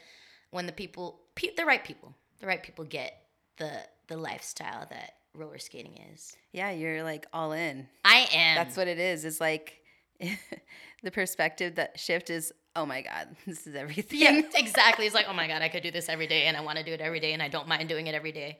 [0.51, 3.23] when the people, pe- the right people, the right people get
[3.59, 3.71] the,
[4.09, 6.37] the lifestyle that roller skating is.
[6.53, 7.87] Yeah, you're like all in.
[8.05, 8.57] I am.
[8.57, 9.25] That's what it is.
[9.25, 9.81] It's like
[11.03, 14.21] the perspective that shift is, oh my God, this is everything.
[14.21, 15.07] Yeah, exactly.
[15.07, 16.85] It's like, oh my God, I could do this every day and I want to
[16.85, 18.59] do it every day and I don't mind doing it every day.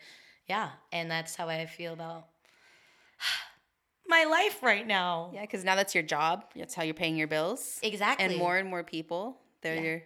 [0.49, 0.71] Yeah.
[0.93, 2.27] And that's how I feel about
[4.09, 5.31] my life right now.
[5.35, 6.45] Yeah, because now that's your job.
[6.55, 7.81] That's how you're paying your bills.
[7.83, 8.27] Exactly.
[8.27, 10.01] And more and more people, they're Yeah.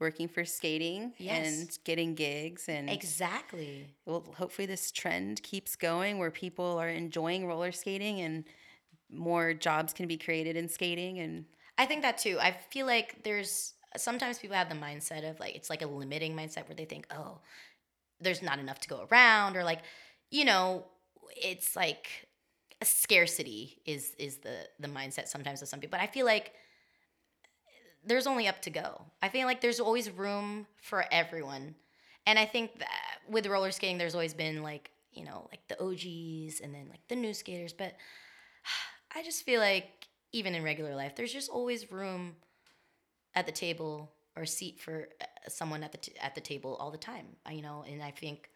[0.00, 1.46] working for skating Yes.
[1.46, 2.68] and getting gigs.
[2.68, 3.86] And Exactly.
[4.06, 8.44] well, hopefully this trend keeps going where people are enjoying roller skating and
[9.10, 11.18] more jobs can be created in skating.
[11.18, 11.44] And
[11.78, 12.38] I think that too.
[12.40, 16.36] I feel like there's sometimes people have the mindset of like, it's like a limiting
[16.36, 17.38] mindset where they think, oh,
[18.20, 19.80] there's not enough to go around or like,
[20.30, 20.84] you know,
[21.36, 22.08] it's like
[22.80, 25.98] a scarcity is is the the mindset sometimes of some people.
[25.98, 26.52] But I feel like
[28.04, 29.02] there's only up to go.
[29.22, 31.74] I feel like there's always room for everyone.
[32.26, 35.82] And I think that with roller skating, there's always been like, you know, like the
[35.82, 37.72] OGs and then like the new skaters.
[37.72, 37.94] But
[39.14, 42.36] I just feel like even in regular life, there's just always room
[43.34, 46.90] at the table or seat for uh, someone at the t- at the table all
[46.90, 47.26] the time.
[47.50, 48.50] You know, and I think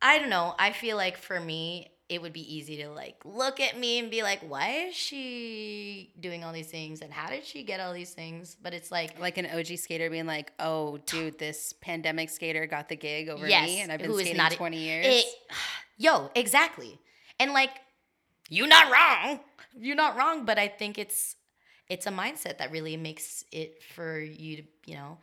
[0.00, 0.54] I don't know.
[0.58, 4.10] I feel like for me, it would be easy to like look at me and
[4.10, 7.94] be like, why is she doing all these things and how did she get all
[7.94, 8.56] these things?
[8.62, 12.90] But it's like, like an OG skater being like, oh, dude, this pandemic skater got
[12.90, 13.80] the gig over yes, me.
[13.80, 15.06] And I've been skating not 20 years.
[15.06, 15.24] It,
[15.96, 17.00] yo, exactly.
[17.40, 17.70] And like,
[18.48, 19.40] you're not wrong.
[19.78, 20.44] You're not wrong.
[20.44, 21.36] But I think it's
[21.88, 25.18] it's a mindset that really makes it for you to, you know,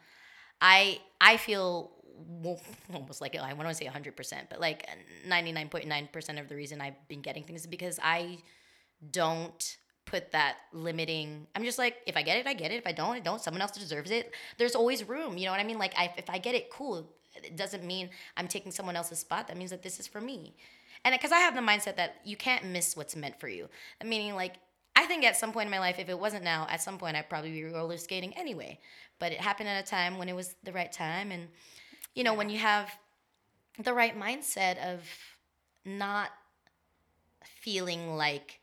[0.59, 1.91] I I feel
[2.93, 4.13] almost like I want to say 100%,
[4.49, 4.87] but like
[5.27, 8.37] 99.9% of the reason I've been getting things is because I
[9.11, 12.75] don't put that limiting i'm just like if i get it i get it.
[12.75, 13.41] If i don't i don't.
[13.41, 14.33] Someone else deserves it.
[14.57, 15.79] There's always room you know what i mean?
[15.79, 17.07] Like I, if i get it cool.
[17.33, 19.47] It doesn't mean i'm taking someone else's spot.
[19.47, 20.55] That means that this is for me
[21.05, 23.67] and because i have the mindset that you can't miss what's meant for you.
[24.03, 24.55] Meaning like
[24.95, 27.15] i think at some point in my life if it wasn't now at some point
[27.15, 28.79] i'd probably be roller skating anyway.
[29.19, 31.31] But it happened at a time when it was the right time.
[31.31, 31.47] And
[32.15, 32.89] you know when you have
[33.83, 35.01] the right mindset of
[35.85, 36.29] not
[37.43, 38.59] feeling like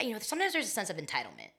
[0.00, 1.50] you know sometimes there's a sense of entitlement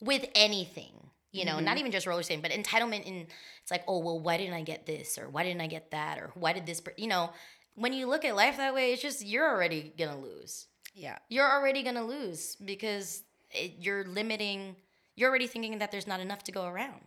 [0.00, 0.92] with anything
[1.32, 1.78] you know not mm-hmm.
[1.78, 3.26] even just roller skating but entitlement in
[3.62, 6.18] it's like oh well why didn't i get this or why didn't i get that
[6.18, 7.30] or why did this you know
[7.74, 11.18] when you look at life that way it's just you're already gonna lose yeah.
[11.28, 14.76] you're already gonna lose because it, you're limiting
[15.16, 17.00] you're already thinking that there's not enough to go around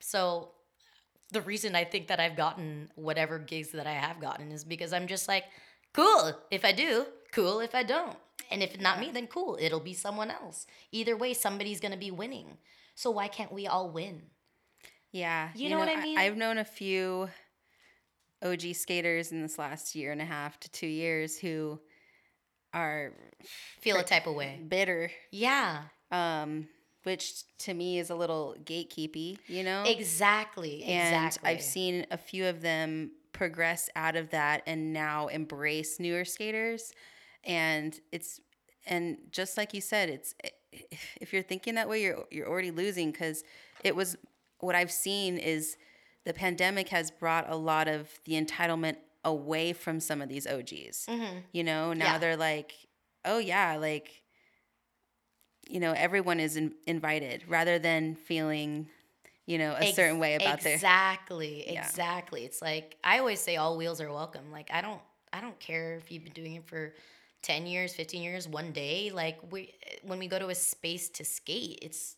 [0.00, 0.50] so
[1.30, 4.92] the reason i think that i've gotten whatever gigs that i have gotten is because
[4.92, 5.44] i'm just like
[5.92, 8.16] cool if i do cool if i don't
[8.50, 12.10] and if not me then cool it'll be someone else either way somebody's gonna be
[12.10, 12.58] winning
[12.94, 14.22] so why can't we all win
[15.12, 15.50] Yeah.
[15.54, 16.18] You know what I mean?
[16.18, 17.28] I've known a few
[18.42, 21.80] OG skaters in this last year and a half to two years who
[22.74, 23.12] are
[23.80, 26.68] feel a type of way bitter, yeah um,
[27.04, 29.82] which to me is a little gatekeepy, you know?
[29.86, 35.28] exactly and exactly I've seen a few of them progress out of that and now
[35.28, 36.92] embrace newer skaters.
[37.44, 38.40] And it's
[38.86, 40.34] and just like you said, it's
[41.20, 43.42] if you're thinking that way, you're you're already losing because
[43.82, 44.16] it was
[44.60, 45.76] what I've seen is
[46.24, 51.06] the pandemic has brought a lot of the entitlement away from some of these OGs.
[51.06, 51.38] Mm-hmm.
[51.52, 52.18] You know, now Yeah.
[52.18, 52.72] they're like,
[53.24, 54.22] oh yeah, like
[55.68, 58.88] you know, everyone is in, invited rather than feeling
[59.46, 60.74] you know, a Ex- certain way about their.
[60.74, 61.84] exactly Yeah.
[61.84, 65.00] exactly it's like i always say all wheels are welcome like i don't
[65.32, 66.94] i don't care if you've been doing it for
[67.42, 71.24] 10 years 15 years one day like we when we go to a space to
[71.24, 72.14] skate it's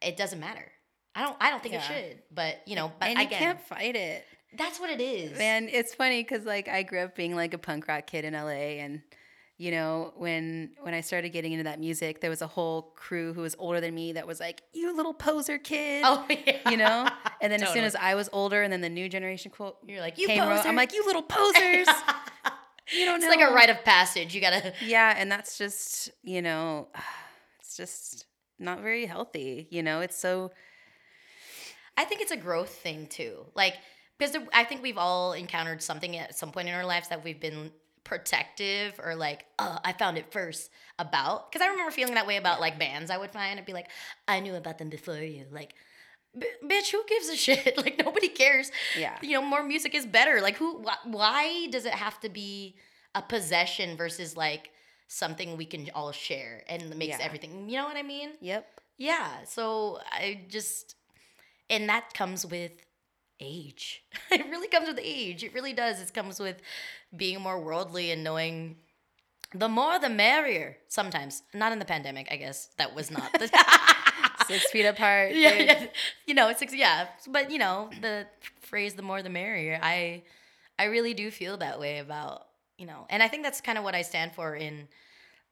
[0.00, 0.72] it doesn't matter
[1.14, 3.96] i don't i don't think it should but you know but and you can't fight
[3.96, 4.24] it.
[4.56, 7.58] that's what it is Man, it's funny because like I grew up being like a
[7.58, 9.00] punk rock kid in LA, and
[9.56, 13.32] you know when when I started getting into that music, there was a whole crew
[13.32, 16.76] who was older than me that was like, "You little poser kid," oh yeah you
[16.76, 17.08] know.
[17.40, 20.00] And then as soon as I was older, and then the new generation quote you're
[20.00, 20.68] like you came around, poser.
[20.68, 21.86] I'm like, "You little posers."
[22.92, 23.32] you don't it's know.
[23.32, 26.88] It's like a rite of passage you gotta Yeah, and that's just you know,
[27.60, 28.26] it's just
[28.58, 29.66] not very healthy.
[29.70, 30.50] You know, it's so
[31.96, 33.46] I think it's a growth thing too.
[33.54, 33.74] Like
[34.18, 37.24] because there- I think we've all encountered something at some point in our lives that
[37.24, 37.72] we've been
[38.04, 41.50] protective or like, oh, I found it first about.
[41.50, 43.58] Because I remember feeling that way about like bands I would find.
[43.58, 43.88] I'd be like,
[44.28, 45.46] I knew about them before you.
[45.50, 45.74] Like,
[46.38, 47.76] b- bitch, who gives a shit?
[47.78, 48.70] Like nobody cares.
[48.98, 49.16] Yeah.
[49.22, 50.40] You know, more music is better.
[50.40, 50.82] Like who?
[50.84, 52.76] Wh- why does it have to be
[53.14, 54.70] a possession versus like
[55.08, 57.24] something we can all share and makes Yeah.
[57.24, 57.68] everything?
[57.68, 58.30] You know what I mean?
[58.40, 58.66] yep.
[58.98, 59.44] Yeah.
[59.46, 60.94] So I just,
[61.72, 62.72] and that comes with
[63.40, 64.04] age.
[64.30, 65.42] it really comes with age.
[65.42, 66.00] It really does.
[66.00, 66.60] It comes with
[67.16, 68.76] being more worldly and knowing
[69.54, 70.76] the more the merrier.
[70.88, 72.68] Sometimes, not in the pandemic, I guess.
[72.76, 73.50] That was not the.
[74.46, 75.32] Six feet apart.
[75.34, 75.86] yeah, yeah.
[76.26, 78.26] You know, it's yeah, but you know, the
[78.60, 80.24] phrase "the more the merrier." I,
[80.78, 83.84] I really do feel that way about you know, and I think that's kind of
[83.84, 84.88] what I stand for in,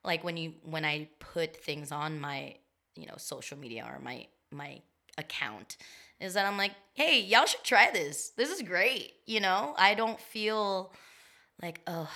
[0.03, 2.57] like when you when I put things on my
[2.97, 4.81] you know social media or my my
[5.17, 5.77] account,
[6.21, 8.31] is that I'm like, hey, y'all should try this.
[8.37, 9.15] This is great.
[9.27, 10.93] You know, I don't feel
[11.63, 12.11] like oh,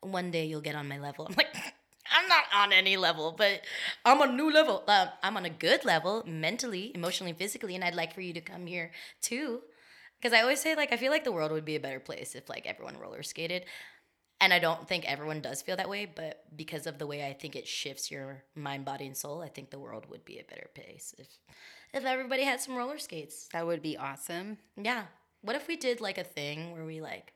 [0.00, 1.26] one day you'll get on my level.
[1.28, 1.54] I'm like.
[2.12, 3.60] I'm not on any level, but
[4.04, 4.82] I'm on a new level.
[4.88, 8.40] Um, I'm on a good level, mentally, emotionally, physically, and I'd like for you to
[8.40, 9.60] come here too.
[10.20, 12.34] Because I always say, like, I feel like the world would be a better place
[12.34, 13.64] if like everyone roller skated,
[14.40, 16.06] and I don't think everyone does feel that way.
[16.06, 19.48] But because of the way I think it shifts your mind, body, and soul, I
[19.48, 21.28] think the world would be a better place if
[21.92, 23.48] if everybody had some roller skates.
[23.52, 24.58] That would be awesome.
[24.76, 25.04] Yeah.
[25.42, 27.32] What if we did like a thing where we like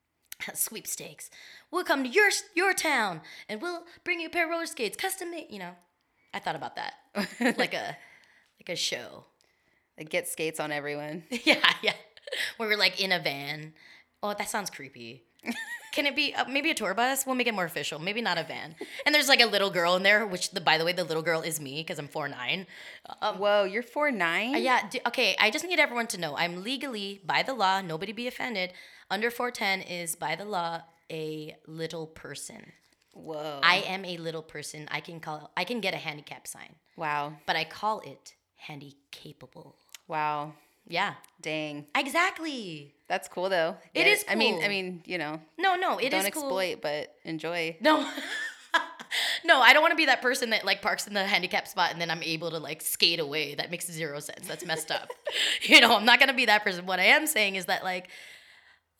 [0.54, 1.30] sweepstakes?
[1.70, 4.96] We'll come to your your town and we'll bring you a pair of roller skates,
[4.96, 5.46] custom made.
[5.50, 5.72] You know,
[6.34, 6.94] I thought about that,
[7.58, 7.96] like a
[8.60, 9.24] like a show.
[9.98, 11.24] Like, get skates on everyone.
[11.44, 11.94] yeah, yeah.
[12.56, 13.74] Where we're like in a van.
[14.22, 15.24] Oh, that sounds creepy.
[15.92, 17.26] Can it be uh, maybe a tour bus?
[17.26, 17.98] We'll make it more official.
[17.98, 18.74] Maybe not a van.
[19.06, 21.22] And there's like a little girl in there, which the by the way, the little
[21.22, 22.66] girl is me because I'm four nine.
[23.20, 24.54] Whoa, you're four nine.
[24.54, 24.88] Uh, yeah.
[24.88, 25.36] D- okay.
[25.38, 28.72] I just need everyone to know I'm legally, by the law, nobody be offended.
[29.10, 32.72] Under 410 is by the law a little person.
[33.12, 33.60] Whoa.
[33.62, 34.88] I am a little person.
[34.90, 35.50] I can call.
[35.56, 37.34] I can get a handicap sign, wow.
[37.46, 39.76] but I call it handy capable.
[40.08, 40.54] Wow.
[40.86, 41.14] Yeah.
[41.40, 41.86] Dang.
[41.94, 42.94] Exactly.
[43.08, 43.76] That's cool though.
[43.94, 44.62] It Get is I mean.
[44.62, 46.42] I mean, you know, No, no, it is don't cool.
[46.44, 47.76] exploit, but enjoy.
[47.80, 48.00] No.
[49.44, 51.92] no, I don't want to be that person that like parks in the handicap spot
[51.92, 53.54] and then I'm able to like skate away.
[53.54, 54.46] That makes zero sense.
[54.48, 55.10] That's messed up.
[55.62, 56.86] you know, I'm not gonna be that person.
[56.86, 58.08] What I am saying is that like,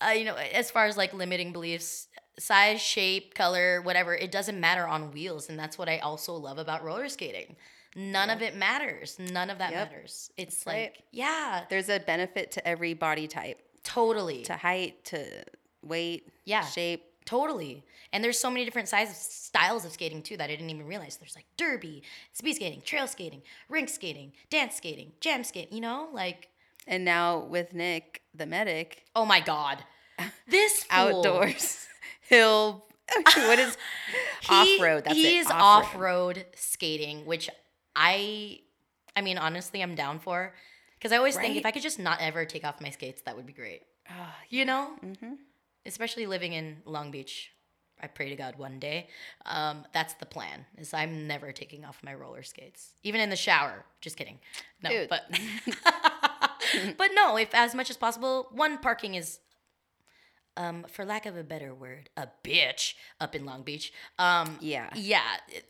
[0.05, 4.59] uh, you know, as far as like limiting beliefs, size, shape, color, whatever, it doesn't
[4.59, 7.57] matter on wheels, and that's what I also love about roller skating.
[7.95, 9.19] None of it matters.
[9.19, 9.91] None of that Yep.
[9.93, 10.31] matters.
[10.37, 11.05] It's That's like, right.
[11.11, 14.43] yeah, There's a benefit to every body type, totally.
[14.45, 15.45] to height, to
[15.83, 16.65] weight, Yeah.
[16.65, 17.09] shape.
[17.25, 17.85] Totally.
[18.13, 21.17] And there's so many different sizes, styles of skating too that I didn't even realize.
[21.19, 22.03] There's like derby,
[22.33, 26.09] speed skating, trail skating, rink skating, dance skating, jam skating, you know?
[26.13, 26.49] Like,
[26.87, 29.85] And now with Nick, the medic, oh my God.
[30.49, 31.87] This outdoors,
[32.29, 32.87] he'll
[33.37, 33.77] what is
[34.49, 35.05] off road?
[35.05, 35.41] That's he it.
[35.43, 35.59] is off-road.
[35.61, 37.49] off-road skating, which
[37.97, 38.61] I,
[39.17, 40.55] I mean, honestly, I'm down for.
[40.99, 43.35] Because I always think if I could just not ever take off my skates, that
[43.37, 43.83] would be great.
[44.09, 44.91] Ah, You know?
[45.05, 45.37] mhm.
[45.85, 47.51] especially living in Long Beach.
[48.01, 49.09] I pray to God one day.
[49.47, 50.65] Um, that's the plan.
[50.79, 53.85] Is I'm never taking off my roller skates, even in the shower.
[54.01, 54.39] Just kidding.
[54.83, 55.09] No, Dude.
[55.09, 55.23] but
[56.99, 57.37] but no.
[57.37, 59.39] If as much as possible, one parking is,
[60.57, 63.93] um, for lack of a better word, a bitch up in Long Beach.
[64.19, 64.91] Um, Yeah.
[64.95, 65.23] yeah.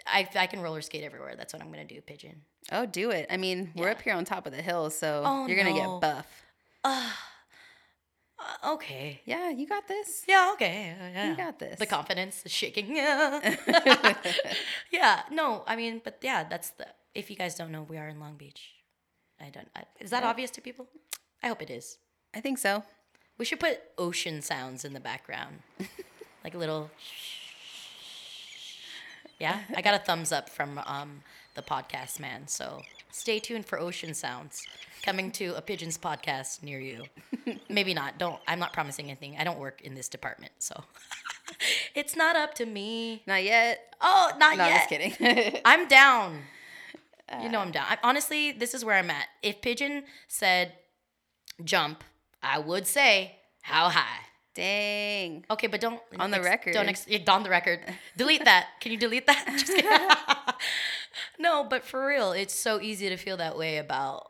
[0.07, 1.35] I I can roller skate everywhere.
[1.37, 2.01] That's what I'm gonna do.
[2.01, 2.43] Pigeon.
[2.71, 3.27] Oh, do it.
[3.31, 3.93] I mean, we're Yeah.
[3.93, 6.01] up here on top of the hill, so Oh, you're gonna no.
[6.01, 6.45] get buff.
[8.39, 9.21] Uh, okay.
[9.25, 10.25] Yeah, you got this.
[10.27, 10.51] Yeah.
[10.55, 10.97] Okay.
[11.15, 11.31] Yeah.
[11.31, 11.79] You got this.
[11.79, 12.97] the confidence is shaking.
[12.97, 13.55] Yeah.
[14.91, 15.23] yeah.
[15.31, 16.87] No, I mean, but yeah, that's the.
[17.15, 18.73] If you guys don't know, we are in Long Beach.
[19.41, 19.69] I don't.
[19.77, 20.31] I, is that Yeah.
[20.31, 20.89] obvious to people?
[21.43, 21.99] I hope it is.
[22.35, 22.83] I think so.
[23.43, 25.63] We should put ocean sounds in the background,
[26.45, 26.93] like a little.
[29.41, 31.23] Yeah, I got a thumbs up from um,
[31.57, 32.47] the podcast man.
[32.47, 34.65] So stay tuned for ocean sounds
[35.03, 37.03] coming to a pigeons podcast near you.
[37.69, 38.17] Maybe not.
[38.17, 38.39] Don't.
[38.47, 39.35] I'm not promising anything.
[39.37, 40.85] I don't work in this department, so
[41.97, 43.25] it's not up to me.
[43.27, 43.93] Not yet.
[44.01, 44.89] Oh, not No, I'm yet.
[44.89, 45.61] just kidding.
[45.65, 46.43] I'm down.
[47.43, 47.87] you know I'm down.
[47.89, 49.27] I, honestly, this is where I'm at.
[49.43, 50.75] If Pigeon said
[51.65, 52.05] jump,
[52.43, 54.21] I would say how high.
[54.55, 55.45] Dang.
[55.51, 56.75] Okay, but don't On the record.
[56.75, 57.81] Don't ex- on the record.
[58.17, 58.67] Delete that.
[58.81, 59.47] Can you delete that?
[59.51, 59.91] Just kidding.
[61.39, 64.27] no, but for real, it's so easy to feel that way about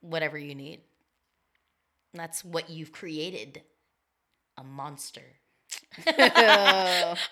[0.00, 0.80] whatever you need.
[2.12, 3.62] That's what you've created.
[4.58, 5.22] A monster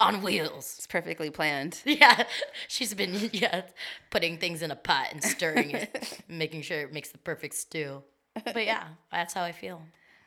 [0.01, 0.77] on wheels.
[0.79, 1.81] It's perfectly planned.
[1.85, 2.25] Yeah,
[2.69, 3.63] she's been yeah
[4.11, 8.03] putting things in a pot and stirring it, making sure it makes the perfect stew.
[8.45, 9.83] But yeah, that's how I feel.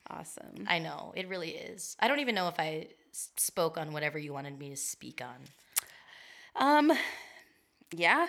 [0.10, 0.66] Awesome.
[0.68, 1.95] I know it really is.
[1.99, 5.38] I don't even know if I spoke on whatever you wanted me to speak on.
[6.56, 6.91] Um,
[7.91, 8.28] yeah,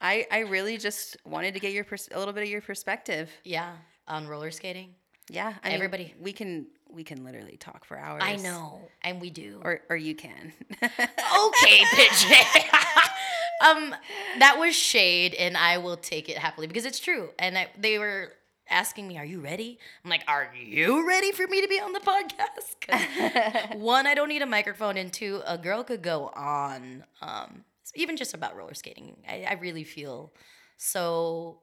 [0.00, 3.30] I I really just wanted to get your pers- a little bit of your perspective.
[3.44, 3.72] Yeah,
[4.08, 4.94] on roller skating.
[5.28, 8.22] Yeah, I mean, Everybody- we can we can literally talk for hours.
[8.24, 9.60] I know, and we do.
[9.62, 10.52] or or you can.
[10.82, 12.36] okay, pigeon.
[13.64, 13.94] um,
[14.38, 17.30] that was shade, and I will take it happily because it's true.
[17.38, 18.32] And I, they were
[18.70, 21.92] asking me, "Are you ready?" I'm like, "Are you ready for me to be on
[21.92, 23.76] the podcast?
[23.78, 27.64] one, I don't need a microphone, and two, a girl could go on, um,
[27.94, 29.16] even just about roller skating.
[29.28, 30.32] I, I really feel
[30.76, 31.58] so.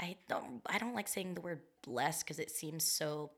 [0.00, 0.62] I don't.
[0.66, 3.30] I don't like saying the word blessed because it seems so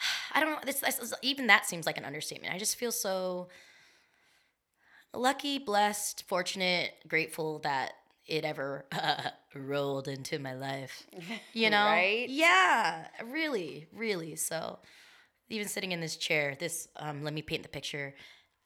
[0.34, 0.58] I don't know.
[0.64, 2.54] This, this, even that seems like an understatement.
[2.54, 3.48] I just feel so
[5.14, 7.92] lucky, blessed, fortunate, grateful that
[8.26, 11.06] it ever uh, rolled into my life.
[11.52, 11.84] You know?
[11.84, 12.26] Right?
[12.28, 14.36] Yeah, really, really.
[14.36, 14.78] So,
[15.48, 18.14] even sitting in this chair, this, um, let me paint the picture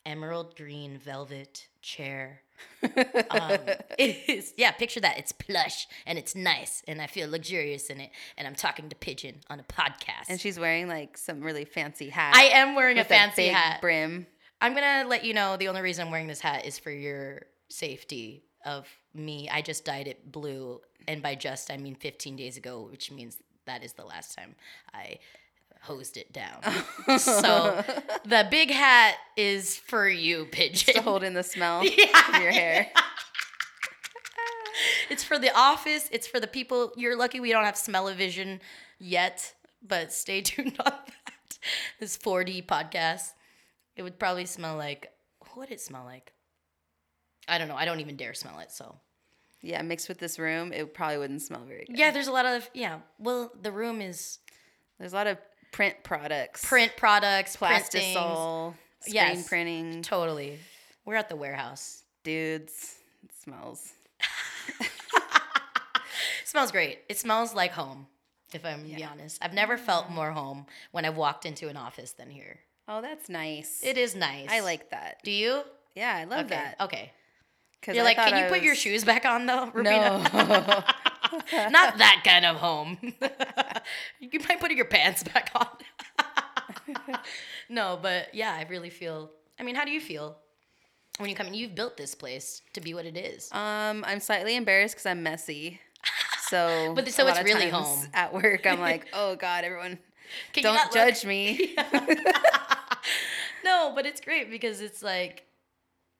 [0.05, 2.41] emerald green velvet chair.
[2.83, 3.57] um,
[3.97, 5.17] it is, yeah, picture that.
[5.17, 8.11] It's plush and it's nice, and I feel luxurious in it.
[8.37, 10.29] And I'm talking to Pigeon on a podcast.
[10.29, 12.35] and she's wearing like some really fancy hat.
[12.35, 13.81] I am wearing a fancy big hat.
[13.81, 14.27] brim.
[14.61, 17.41] I'm gonna let you know the only reason I'm wearing this hat is for your
[17.69, 19.49] safety of me.
[19.49, 23.37] I just dyed it blue, and by just I mean 15 days ago, which means
[23.65, 24.55] that is the last time
[24.93, 25.19] I
[25.81, 26.61] hosed it down.
[27.19, 27.83] so
[28.25, 30.95] the big hat is for you, pigeon.
[30.95, 32.35] to hold in the smell Yeah.
[32.35, 32.87] of your hair.
[35.09, 36.09] it's for the office.
[36.11, 36.91] It's for the people.
[36.97, 38.61] You're lucky we don't have smell-o-vision
[38.99, 39.53] yet,
[39.85, 41.57] but stay tuned on that.
[41.99, 43.33] This 4D podcast.
[43.95, 46.33] It would probably smell like what would it smell like?
[47.47, 47.75] I don't know.
[47.75, 48.71] I don't even dare smell it.
[48.71, 48.95] So
[49.61, 51.97] Yeah, mixed with this room, it probably wouldn't smell very good.
[51.97, 52.99] yeah, there's a lot of yeah.
[53.19, 54.39] Well, the room is
[54.99, 55.37] There's a lot of
[55.71, 59.47] print products, print products, plastisol, screen Yes.
[59.47, 60.59] printing, Totally.
[61.05, 62.03] We're at the warehouse.
[62.23, 62.95] dudes.
[63.23, 63.93] It smells.
[64.79, 64.89] It
[66.45, 66.99] smells great.
[67.09, 68.07] It smells like home.
[68.53, 71.75] If I'm to be honest, I've never felt more home when I've walked into an
[71.77, 72.59] office than here.
[72.87, 73.81] Oh, that's nice.
[73.83, 74.47] It is nice.
[74.49, 75.17] I like that.
[75.23, 75.63] Do you?
[75.95, 76.55] Yeah, I love Okay.
[76.55, 76.75] that.
[76.79, 77.11] Okay.
[77.87, 80.23] You're I like, can you I put your shoes back on though, Rubina?
[80.33, 80.83] No.
[81.69, 82.97] Not that kind of home.
[84.19, 85.67] you might put your pants back on.
[87.69, 89.31] no, but yeah, I really feel.
[89.59, 90.37] I mean, how do you feel
[91.17, 91.53] when you come in?
[91.53, 93.51] You've built this place to be what it is.
[93.51, 95.79] um, I'm slightly embarrassed because I'm messy.
[96.49, 97.99] So, But so it's really home.
[98.13, 99.97] At work, I'm like, oh God, everyone,
[100.53, 100.93] Can don't not look?
[100.93, 101.75] judge me.
[103.63, 105.43] no, but it's great because it's like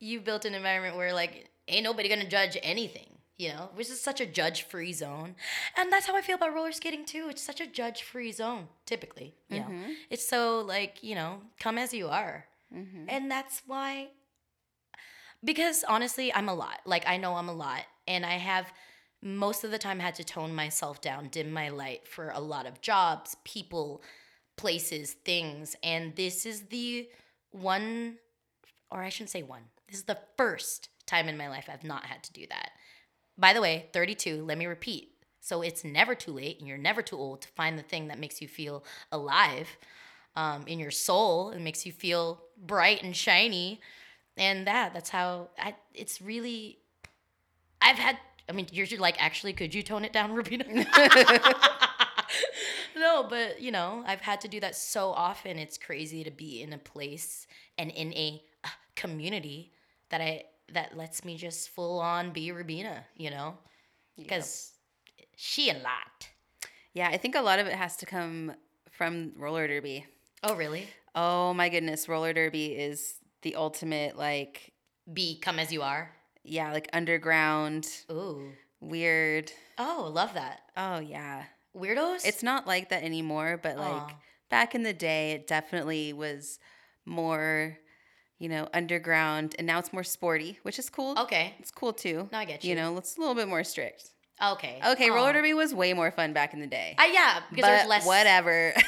[0.06, 3.99] you've built an environment where like ain't nobody gonna judge anything, you know, which is
[3.99, 5.36] such a judge-free zone,
[5.76, 7.28] and that's how I feel about roller skating too.
[7.30, 9.36] It's such a judge-free zone, typically.
[9.49, 9.91] You know, mm-hmm.
[10.10, 13.06] it's so like you know, come as you are, mm-hmm.
[13.08, 14.10] and that's why.
[15.43, 16.80] Because honestly, I'm a lot.
[16.86, 18.72] Like I know I'm a lot, and I have
[19.22, 22.68] most of the time had to tone myself down, dim my light for a lot
[22.68, 24.03] of jobs, people,
[24.56, 25.76] places, things.
[25.84, 27.10] And this is the
[27.51, 28.18] one,
[28.91, 32.06] or I shouldn't say one, this is the first time in my life I've not
[32.06, 32.72] had to do that.
[33.38, 35.12] By the way, 32, let me repeat.
[35.42, 38.18] So it's never too late and you're never too old to find the thing that
[38.20, 39.68] makes you feel alive
[40.36, 43.80] um, in your soul and makes you feel bright and shiny.
[44.38, 46.80] And that, that's how I, it's really,
[47.82, 48.18] I've had,
[48.50, 50.66] I mean, you're like, actually, could you tone it down, Rubina?
[52.96, 55.60] no, but you know, I've had to do that so often.
[55.60, 57.46] It's crazy to be in a place
[57.78, 58.42] and in a
[58.96, 59.74] community
[60.18, 60.43] that I
[60.74, 63.57] that lets me just full on be Rubina, you know,
[64.18, 64.72] because
[65.36, 66.30] she a lot.
[66.93, 68.53] yeah, I think a lot of it has to come
[68.91, 70.05] from roller derby.
[70.41, 70.88] Oh, really?
[71.13, 74.72] Oh my goodness, roller derby is the ultimate like
[75.11, 76.11] Be come as you are.
[76.43, 78.51] yeah, like underground, Ooh.
[78.80, 79.51] weird.
[79.78, 80.61] Oh, love that.
[80.78, 81.43] Oh yeah.
[81.76, 82.26] Weirdos?
[82.26, 84.20] It's not like that anymore, but like Aw.
[84.49, 86.57] back in the day it definitely was
[87.05, 87.78] more,
[88.40, 91.18] you know, underground and now it's more sporty, which is cool.
[91.20, 91.54] okay.
[91.60, 92.30] It's cool too.
[92.32, 92.76] No, I get You you.
[92.76, 94.10] know, it's a little bit more strict.
[94.44, 94.82] Okay.
[94.86, 96.96] Okay, roller derby was way more fun back in the day.
[97.00, 98.06] Uh, yeah, because but there's less.
[98.06, 98.74] whatever.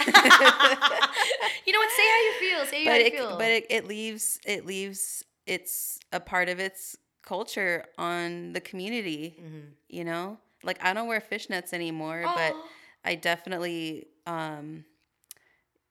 [1.65, 1.91] you know what?
[1.91, 2.65] Say how you feel.
[2.65, 3.37] Say how but you it feel.
[3.37, 9.37] but it, it leaves it leaves it's a part of its culture on the community.
[9.41, 9.61] Mhm.
[9.87, 12.65] You know, like I don't wear fishnets anymore, but Oh.
[13.05, 14.83] I definitely um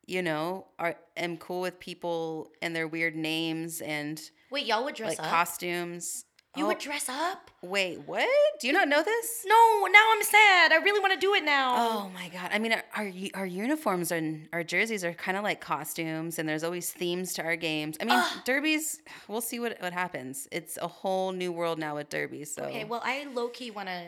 [0.07, 4.95] you know are am cool with people and their weird names and Wait, y'all would
[4.95, 5.31] dress like up?
[5.31, 6.25] costumes.
[6.57, 7.51] you Oh, would dress up?
[7.63, 8.29] wait, what?
[8.61, 9.45] Do you not know this?
[9.47, 10.73] No, now I'm sad.
[10.73, 11.75] I really want to do it now.
[11.77, 12.51] Oh my god!
[12.53, 16.49] I mean, our our, our uniforms and our jerseys are kind of like costumes, and
[16.49, 17.97] there's always themes to our games.
[18.01, 18.45] I mean, Ugh.
[18.45, 19.01] derbies.
[19.29, 20.47] We'll see what what happens.
[20.53, 22.55] It's a whole new world now with derbies.
[22.55, 24.03] So Okay, well, I low key want to.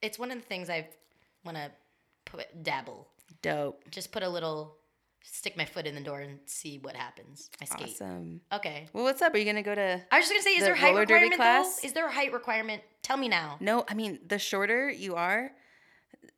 [0.00, 0.88] It's one of the things I
[1.44, 1.70] want to
[2.24, 3.08] put dabble.
[3.42, 4.76] dope, Just put a little,
[5.24, 7.50] stick my foot in the door and see what happens.
[7.60, 7.88] I skate.
[7.94, 8.40] awesome.
[8.52, 8.88] Okay.
[8.92, 9.34] Well, what's up?
[9.34, 10.00] Are you gonna go to?
[10.12, 11.80] I was just gonna say, is The there a height requirement class?
[11.80, 11.86] though?
[11.86, 12.82] Is there a height requirement?
[13.02, 13.56] Tell me now.
[13.60, 15.50] No, I mean the shorter you are,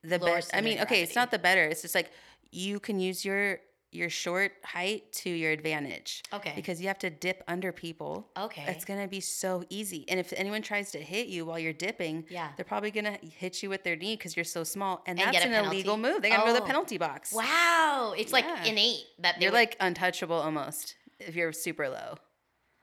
[0.03, 0.41] the better.
[0.53, 1.65] I mean, center okay, it's not the better.
[1.65, 2.11] It's just like
[2.51, 3.61] you can use your
[3.97, 6.23] your short height to your advantage.
[6.33, 6.53] Okay.
[6.55, 8.29] Because you have to dip under people.
[8.39, 8.65] Okay.
[8.69, 10.05] It's gonna be so easy.
[10.09, 12.51] And if anyone tries to hit you while you're dipping, Yeah.
[12.57, 15.45] they're probably gonna hit you with their knee because you're so small, and, And that's
[15.45, 15.77] an penalty?
[15.77, 16.23] illegal move.
[16.23, 16.67] They gotta go to the Oh.
[16.67, 17.33] penalty box.
[17.33, 22.17] Wow, it's like innate that they You're would- like untouchable almost if you're super low.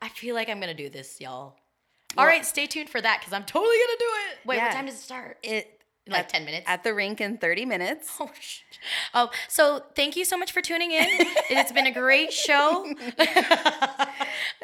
[0.02, 1.56] I feel like I'm gonna do this, y'all.
[2.16, 4.38] Well- All right, stay tuned for that because I'm totally gonna do it.
[4.46, 4.66] Wait, Yeah.
[4.66, 5.38] what time does it start?
[5.42, 5.73] It
[6.06, 6.64] Like at- 10 minutes?
[6.68, 8.10] at the rink in 30 minutes.
[8.20, 8.60] Oh, sh-
[9.14, 11.06] oh, so thank you so much for tuning in.
[11.50, 12.86] it's been a great show.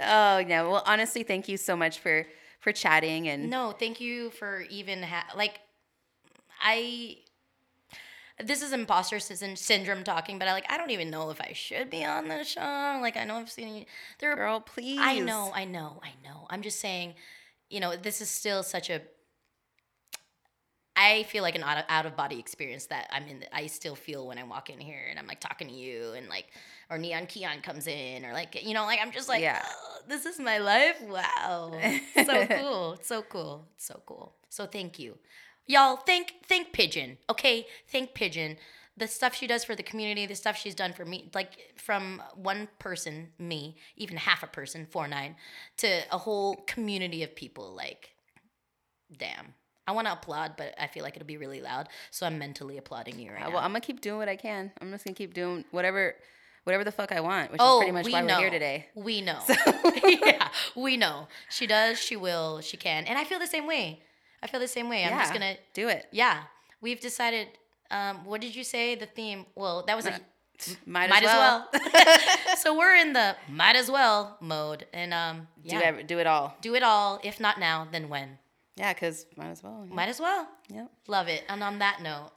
[0.03, 0.63] Oh yeah.
[0.63, 2.27] Well, honestly, thank you so much for
[2.61, 5.61] for chatting and no, thank you for even ha- like
[6.63, 7.19] I.
[8.43, 11.53] This is imposter syn- syndrome talking, but I like I don't even know if I
[11.53, 12.99] should be on the show.
[13.03, 13.85] Like I know I've seen
[14.21, 14.35] there.
[14.37, 14.99] Girl, please.
[15.01, 16.47] I know, I know, I know.
[16.49, 17.15] I'm just saying,
[17.69, 19.03] you know, this is still such a.
[21.01, 23.43] I feel like an out of, out of body experience that I'm in.
[23.55, 26.29] I still feel when I walk in here and I'm like talking to you and
[26.29, 26.49] like,
[26.91, 29.63] or Neon Keon comes in or like, you know, like I'm just like, Yeah.
[29.65, 31.01] "Oh, this is my life.
[31.01, 31.73] Wow,
[32.27, 34.35] so cool, so cool, so cool.
[34.51, 35.17] So thank you,
[35.67, 35.97] y'all.
[35.97, 37.17] Thank thank Pigeon.
[37.31, 38.59] Okay, thank Pigeon.
[38.97, 42.23] The stuff she does for the community, the stuff she's done for me, like from
[42.35, 45.37] one person, me, even half a person, four nine,
[45.79, 47.75] to a whole community of people.
[47.75, 48.11] Like,
[49.17, 49.55] damn.
[49.91, 52.79] I want to applaud, but I feel like it'll be really loud, so I'm mentally
[52.79, 53.55] applauding you right Uh, now.
[53.55, 54.71] well, I'm gonna keep doing what I can.
[54.81, 56.15] I'm just gonna keep doing whatever,
[56.65, 58.35] whatever the fuck I want, which oh, is pretty much we why know.
[58.37, 58.87] we're here today.
[58.95, 59.41] We know.
[60.05, 61.27] yeah, we know.
[61.51, 61.99] She does.
[61.99, 62.61] She will.
[62.61, 63.05] She can.
[63.07, 64.01] And I feel the same way.
[64.43, 65.05] I feel the same way.
[65.05, 65.57] I'm just gonna.
[65.75, 66.07] do it.
[66.13, 66.43] Yeah,
[66.81, 67.49] we've decided.
[67.91, 68.95] Um, what did you say?
[68.95, 69.47] The theme?
[69.57, 70.21] Well, that was a
[70.87, 71.69] Might, might as as well.
[71.73, 72.57] well.
[72.59, 76.27] so we're in the might as well mode, and um, do yeah, ev- do it
[76.29, 76.55] all.
[76.61, 77.19] do it all.
[77.25, 78.39] If not now, then when?
[78.81, 79.85] Yeah, cause might as well.
[79.87, 79.95] Yeah.
[79.95, 80.49] Might as well.
[80.71, 80.91] Yep.
[81.07, 81.45] Love it.
[81.51, 82.31] And on that note,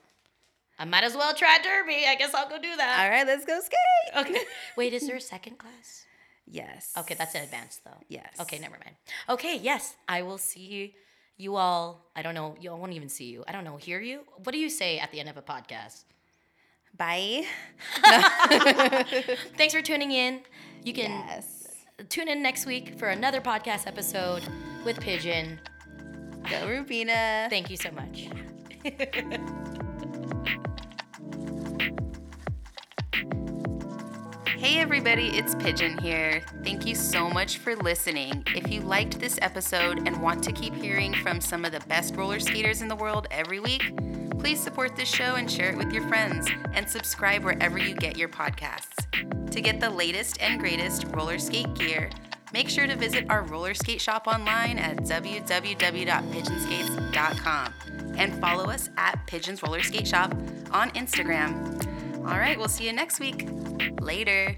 [0.78, 2.04] I might as well try Derby.
[2.06, 3.00] I guess I'll go do that.
[3.00, 4.26] All right, let's go skate.
[4.26, 4.42] Okay.
[4.78, 6.06] Wait, is there a second class?
[6.46, 6.92] Yes.
[6.98, 7.98] Okay, that's in advance though.
[8.10, 8.36] Yes.
[8.42, 8.96] Okay, never mind.
[9.30, 10.90] Okay, yes, I will see you,
[11.38, 12.12] you all.
[12.14, 12.56] I don't know.
[12.60, 13.46] You all won't even see you.
[13.48, 13.78] I don't know.
[13.78, 14.22] Hear you?
[14.44, 16.04] What do you say at the end of a podcast?
[16.98, 17.46] Bye.
[19.58, 20.42] Thanks for tuning in.
[20.84, 21.70] You can Yes.
[22.10, 24.44] tune in next week for another podcast episode
[24.84, 25.60] with Pigeon.
[26.50, 27.48] Go Rubina.
[27.50, 28.30] Thank you so much.
[34.64, 36.42] Hey everybody, it's Pigeon here.
[36.64, 38.46] Thank you so much for listening.
[38.56, 42.16] If you liked this episode and want to keep hearing from some of the best
[42.16, 43.94] roller skaters in the world every week,
[44.40, 48.18] please support this show and share it with your friends and subscribe wherever you get
[48.18, 49.52] your podcasts.
[49.52, 52.10] To get the latest and greatest roller skate gear,
[52.54, 57.74] make sure to visit our roller skate shop online at www.pigeonskates.com
[58.18, 60.32] and follow us at Pigeons Roller Skate Shop
[60.72, 62.20] on Instagram.
[62.20, 63.50] All right, we'll see you next week.
[64.00, 64.56] Later.